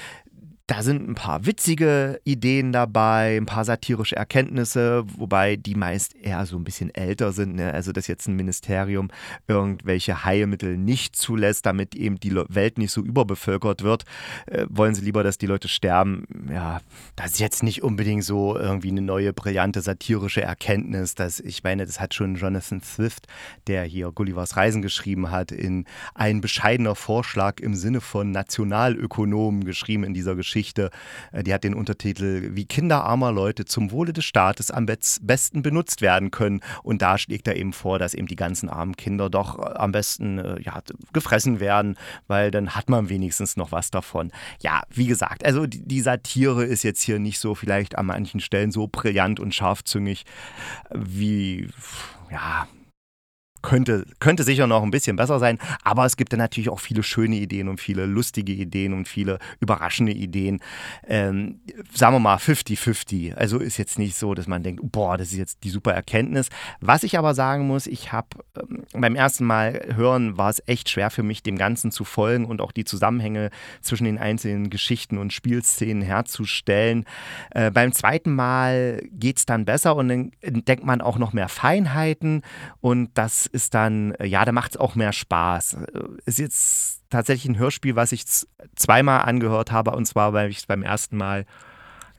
da 0.67 0.81
sind 0.81 1.07
ein 1.07 1.13
paar 1.13 1.45
witzige 1.45 2.19
Ideen 2.23 2.71
dabei, 2.71 3.37
ein 3.37 3.45
paar 3.45 3.65
satirische 3.65 4.15
Erkenntnisse, 4.15 5.03
wobei 5.15 5.57
die 5.57 5.75
meist 5.75 6.15
eher 6.15 6.43
so 6.47 6.57
ein 6.57 6.63
bisschen 6.63 6.93
älter 6.93 7.33
sind. 7.33 7.55
Ne? 7.55 7.71
Also, 7.71 7.91
dass 7.91 8.07
jetzt 8.07 8.27
ein 8.27 8.35
Ministerium 8.35 9.11
irgendwelche 9.47 10.25
Heilmittel 10.25 10.75
nicht 10.75 11.15
zulässt, 11.15 11.67
damit 11.67 11.93
eben 11.93 12.19
die 12.19 12.33
Welt 12.49 12.79
nicht 12.79 12.91
so 12.91 13.01
überbevölkert 13.01 13.83
wird, 13.83 14.05
äh, 14.47 14.65
wollen 14.67 14.95
sie 14.95 15.03
lieber, 15.05 15.23
dass 15.23 15.37
die 15.37 15.45
Leute 15.45 15.67
sterben. 15.67 16.25
Ja, 16.51 16.81
das 17.15 17.33
ist 17.33 17.39
jetzt 17.39 17.61
nicht 17.61 17.83
unbedingt 17.83 18.23
so 18.23 18.57
irgendwie 18.57 18.89
eine 18.89 19.03
neue, 19.03 19.33
brillante 19.33 19.81
satirische 19.81 20.41
Erkenntnis. 20.41 21.13
Dass, 21.13 21.39
ich 21.39 21.63
meine, 21.63 21.85
das 21.85 21.99
hat 21.99 22.15
schon 22.15 22.35
Jonathan 22.35 22.81
Swift, 22.81 23.27
der 23.67 23.83
hier 23.83 24.11
Gullivers 24.11 24.57
Reisen 24.57 24.81
geschrieben 24.81 25.29
hat, 25.29 25.51
in 25.51 25.85
ein 26.15 26.41
bescheidener 26.41 26.95
Vorschlag 26.95 27.59
im 27.59 27.75
Sinne 27.75 28.01
von 28.01 28.31
Nationalökonomen 28.31 29.63
geschrieben 29.63 30.03
in 30.03 30.15
dieser 30.15 30.35
Geschichte. 30.35 30.54
Geschichte. 30.55 30.89
Äh, 31.31 31.43
die 31.43 31.53
hat 31.53 31.63
den 31.63 31.73
Untertitel 31.73 32.51
Wie 32.53 32.65
Kinder 32.65 33.03
armer 33.03 33.31
Leute 33.31 33.65
zum 33.65 33.91
Wohle 33.91 34.13
des 34.13 34.23
Staates 34.23 34.71
am 34.71 34.85
besten 34.85 35.61
benutzt 35.61 36.01
werden 36.01 36.31
können. 36.31 36.61
Und 36.81 37.01
da 37.01 37.17
schlägt 37.17 37.47
er 37.47 37.57
eben 37.57 37.73
vor, 37.73 37.99
dass 37.99 38.13
eben 38.13 38.27
die 38.27 38.37
ganzen 38.37 38.69
armen 38.69 38.95
Kinder 38.95 39.29
doch 39.29 39.59
äh, 39.59 39.73
am 39.75 39.91
besten 39.91 40.37
äh, 40.39 40.61
ja, 40.61 40.81
gefressen 41.11 41.59
werden, 41.59 41.97
weil 42.27 42.51
dann 42.51 42.69
hat 42.69 42.89
man 42.89 43.09
wenigstens 43.09 43.57
noch 43.57 43.73
was 43.73 43.91
davon. 43.91 44.31
Ja, 44.61 44.83
wie 44.89 45.07
gesagt, 45.07 45.45
also 45.45 45.65
die 45.67 46.01
Satire 46.01 46.63
ist 46.63 46.83
jetzt 46.83 47.01
hier 47.01 47.19
nicht 47.19 47.39
so 47.39 47.53
vielleicht 47.53 47.97
an 47.97 48.05
manchen 48.05 48.39
Stellen 48.39 48.71
so 48.71 48.87
brillant 48.87 49.39
und 49.39 49.53
scharfzüngig 49.53 50.23
wie, 50.93 51.67
ja, 52.31 52.67
könnte, 53.65 54.05
könnte 54.19 54.43
sicher 54.43 54.67
noch 54.67 54.83
ein 54.83 54.91
bisschen 54.91 55.15
besser 55.17 55.39
sein, 55.39 55.59
aber 55.83 56.05
es 56.05 56.15
gibt 56.15 56.31
dann 56.31 56.39
natürlich 56.39 56.69
auch 56.69 56.79
viele 56.79 57.03
schöne 57.03 57.35
Ideen 57.35 57.67
und 57.67 57.81
viele 57.81 58.05
lustige 58.05 58.53
Ideen 58.53 58.93
und 58.93 59.07
viele 59.07 59.39
überraschende 59.59 60.13
Ideen. 60.13 60.59
Ähm, 61.07 61.59
sagen 61.93 62.15
wir 62.15 62.19
mal 62.19 62.37
50-50. 62.37 63.33
Also 63.33 63.59
ist 63.59 63.77
jetzt 63.77 63.99
nicht 63.99 64.15
so, 64.15 64.33
dass 64.33 64.47
man 64.47 64.63
denkt, 64.63 64.81
boah, 64.83 65.17
das 65.17 65.31
ist 65.31 65.37
jetzt 65.37 65.63
die 65.63 65.69
super 65.69 65.93
Erkenntnis. 65.93 66.49
Was 66.79 67.03
ich 67.03 67.17
aber 67.17 67.33
sagen 67.33 67.67
muss, 67.67 67.87
ich 67.87 68.11
habe 68.11 68.27
ähm, 68.57 68.83
beim 68.93 69.15
ersten 69.15 69.45
Mal 69.45 69.81
hören, 69.95 70.37
war 70.37 70.49
es 70.49 70.61
echt 70.67 70.89
schwer 70.89 71.09
für 71.09 71.23
mich, 71.23 71.43
dem 71.43 71.57
Ganzen 71.57 71.91
zu 71.91 72.03
folgen 72.03 72.45
und 72.45 72.61
auch 72.61 72.71
die 72.71 72.85
Zusammenhänge 72.85 73.49
zwischen 73.81 74.05
den 74.05 74.17
einzelnen 74.17 74.69
Geschichten 74.69 75.17
und 75.17 75.33
Spielszenen 75.33 76.03
herzustellen. 76.03 77.05
Äh, 77.51 77.71
beim 77.71 77.91
zweiten 77.91 78.33
Mal 78.33 79.01
geht 79.11 79.39
es 79.39 79.45
dann 79.45 79.65
besser 79.65 79.95
und 79.95 80.09
dann 80.09 80.31
entdeckt 80.41 80.85
man 80.85 81.01
auch 81.01 81.17
noch 81.17 81.33
mehr 81.33 81.49
Feinheiten 81.49 82.43
und 82.81 83.09
das 83.15 83.49
ist 83.55 83.73
dann, 83.73 84.11
äh, 84.15 84.25
ja, 84.25 84.45
da 84.45 84.51
macht 84.51 84.71
es 84.71 84.77
auch 84.77 84.95
mehr 84.95 85.13
Spaß. 85.13 85.73
Äh, 85.73 86.01
ist 86.25 86.39
jetzt 86.39 87.01
tatsächlich 87.09 87.49
ein 87.49 87.57
Hörspiel, 87.57 87.95
was 87.95 88.11
ich 88.11 88.25
zweimal 88.75 89.21
angehört 89.21 89.71
habe 89.71 89.91
und 89.91 90.05
zwar, 90.05 90.33
weil 90.33 90.49
ich 90.49 90.57
es 90.57 90.65
beim 90.65 90.83
ersten 90.83 91.17
Mal 91.17 91.45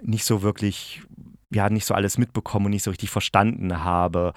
nicht 0.03 0.25
so 0.25 0.43
wirklich 0.43 1.03
ja, 1.51 1.71
nicht 1.71 1.87
so 1.87 1.95
alles 1.95 2.19
mitbekommen 2.19 2.67
und 2.67 2.73
nicht 2.73 2.83
so 2.83 2.91
richtig 2.91 3.11
verstanden 3.11 3.85
habe. 3.85 4.33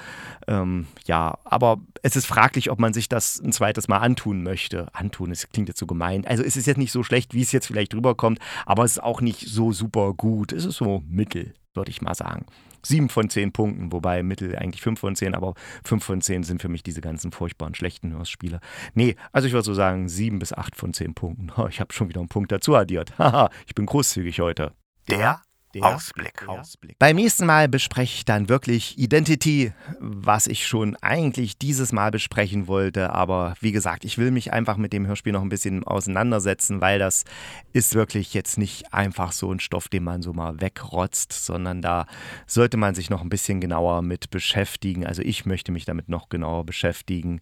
Ähm, 0.48 0.86
ja, 1.06 1.40
aber 1.44 1.80
es 2.04 2.16
ist 2.16 2.28
fraglich, 2.28 2.70
ob 2.70 2.80
man 2.80 2.94
sich 2.94 3.10
das 3.10 3.40
ein 3.40 3.52
zweites 3.52 3.88
Mal 3.88 3.98
antun 3.98 4.44
möchte. 4.44 4.88
Antun, 4.94 5.32
das 5.32 5.50
klingt 5.50 5.70
jetzt 5.70 5.80
so 5.80 5.88
gemein. 5.88 6.26
Also 6.28 6.44
es 6.44 6.56
ist 6.56 6.68
jetzt 6.68 6.78
nicht 6.78 6.92
so 6.92 7.02
schlecht, 7.02 7.34
wie 7.34 7.42
es 7.42 7.52
jetzt 7.52 7.66
vielleicht 7.66 7.96
rüberkommt, 7.96 8.40
aber 8.66 8.84
es 8.84 8.92
ist 8.92 9.04
auch 9.04 9.22
nicht 9.22 9.48
so 9.48 9.72
super 9.72 10.14
gut. 10.14 10.54
Es 10.54 10.66
ist 10.66 10.78
so 10.78 11.04
mittel, 11.08 11.56
würde 11.76 11.92
ich 11.92 12.02
mal 12.02 12.16
sagen 12.16 12.46
sieben 12.84 13.10
von 13.10 13.30
zehn 13.30 13.52
Punkten, 13.52 13.92
wobei 13.92 14.24
Mittel 14.24 14.56
eigentlich 14.56 14.82
fünf 14.82 15.00
von 15.00 15.16
zehn, 15.16 15.36
aber 15.36 15.54
fünf 15.84 16.04
von 16.04 16.22
zehn 16.22 16.44
sind 16.44 16.62
für 16.62 16.70
mich 16.70 16.84
diese 16.84 17.02
ganzen 17.02 17.32
furchtbaren 17.32 17.76
schlechten 17.76 18.12
Hörspiele. 18.12 18.60
Nee, 18.94 19.16
also 19.32 19.48
ich 19.48 19.54
würde 19.54 19.66
so 19.66 19.74
sagen 19.74 20.10
sieben 20.10 20.40
bis 20.40 20.54
acht 20.54 20.76
von 20.76 20.94
zehn 20.94 21.14
Punkten. 21.14 21.52
Ich 21.70 21.80
habe 21.80 21.94
schon 21.94 22.10
wieder 22.10 22.20
einen 22.20 22.30
Punkt 22.30 22.52
dazu 22.52 22.76
addiert. 22.76 23.18
Haha, 23.20 23.50
ich 23.68 23.76
bin 23.76 23.86
großzügig 23.86 24.40
heute. 24.40 24.74
Der 25.10 25.42
Ausblick. 25.80 26.48
Ausblick. 26.48 26.98
Beim 27.00 27.16
nächsten 27.16 27.46
Mal 27.46 27.68
bespreche 27.68 28.16
ich 28.16 28.26
dann 28.26 28.50
wirklich 28.50 28.98
Identity, 28.98 29.72
was 30.00 30.48
ich 30.48 30.66
schon 30.66 30.96
eigentlich 30.98 31.58
dieses 31.58 31.92
Mal 31.92 32.12
besprechen 32.12 32.68
wollte. 32.68 33.12
Aber 33.12 33.54
wie 33.62 33.72
gesagt, 33.72 34.06
ich 34.06 34.18
will 34.18 34.32
mich 34.32 34.52
einfach 34.52 34.78
mit 34.78 34.94
dem 34.94 35.06
Hörspiel 35.06 35.34
noch 35.34 35.42
ein 35.42 35.50
bisschen 35.50 35.84
auseinandersetzen, 35.84 36.82
weil 36.82 37.00
das 37.00 37.24
ist 37.72 37.94
wirklich 37.94 38.34
jetzt 38.34 38.58
nicht 38.58 38.94
einfach 38.94 39.32
so 39.32 39.52
ein 39.52 39.60
Stoff, 39.60 39.88
den 39.88 40.04
man 40.04 40.22
so 40.22 40.34
mal 40.34 40.60
wegrotzt, 40.60 41.34
sondern 41.34 41.82
da 41.82 42.08
sollte 42.48 42.78
man 42.78 42.96
sich 42.96 43.10
noch 43.10 43.22
ein 43.22 43.30
bisschen 43.30 43.62
genauer 43.62 44.02
mit 44.02 44.32
beschäftigen. 44.32 45.06
Also 45.06 45.22
ich 45.22 45.46
möchte 45.46 45.72
mich 45.72 45.86
damit 45.86 46.10
noch 46.10 46.30
genauer 46.30 46.66
beschäftigen, 46.66 47.42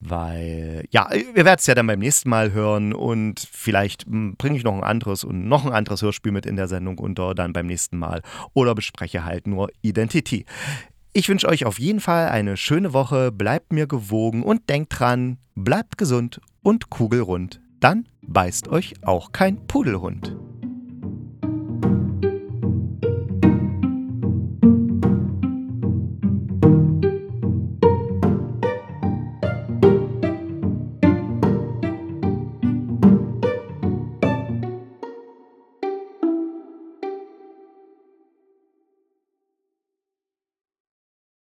weil, 0.00 0.84
ja, 0.90 1.08
wir 1.10 1.44
werden 1.44 1.58
es 1.58 1.66
ja 1.66 1.74
dann 1.74 1.86
beim 1.86 1.98
nächsten 1.98 2.28
Mal 2.28 2.52
hören 2.52 2.92
und 2.92 3.40
vielleicht 3.40 4.04
hm, 4.06 4.36
bringe 4.36 4.56
ich 4.56 4.64
noch 4.64 4.74
ein 4.74 4.84
anderes 4.84 5.24
und 5.24 5.48
noch 5.48 5.66
ein 5.66 5.72
anderes 5.72 6.02
Hörspiel 6.02 6.32
mit 6.32 6.46
in 6.46 6.56
der 6.56 6.68
Sendung 6.68 6.98
unter, 6.98 7.34
dann 7.34 7.52
beim 7.52 7.66
nächsten 7.66 7.98
Mal. 7.98 8.22
Oder 8.54 8.74
bespreche 8.74 9.24
halt 9.24 9.46
nur 9.46 9.68
Identity. 9.82 10.44
Ich 11.12 11.28
wünsche 11.28 11.48
euch 11.48 11.64
auf 11.64 11.78
jeden 11.78 12.00
Fall 12.00 12.28
eine 12.28 12.56
schöne 12.56 12.92
Woche, 12.92 13.32
bleibt 13.32 13.72
mir 13.72 13.86
gewogen 13.86 14.42
und 14.42 14.68
denkt 14.68 15.00
dran, 15.00 15.38
bleibt 15.54 15.98
gesund 15.98 16.40
und 16.62 16.90
kugelrund. 16.90 17.60
Dann 17.80 18.08
beißt 18.22 18.68
euch 18.68 18.94
auch 19.02 19.32
kein 19.32 19.66
Pudelhund. 19.66 20.36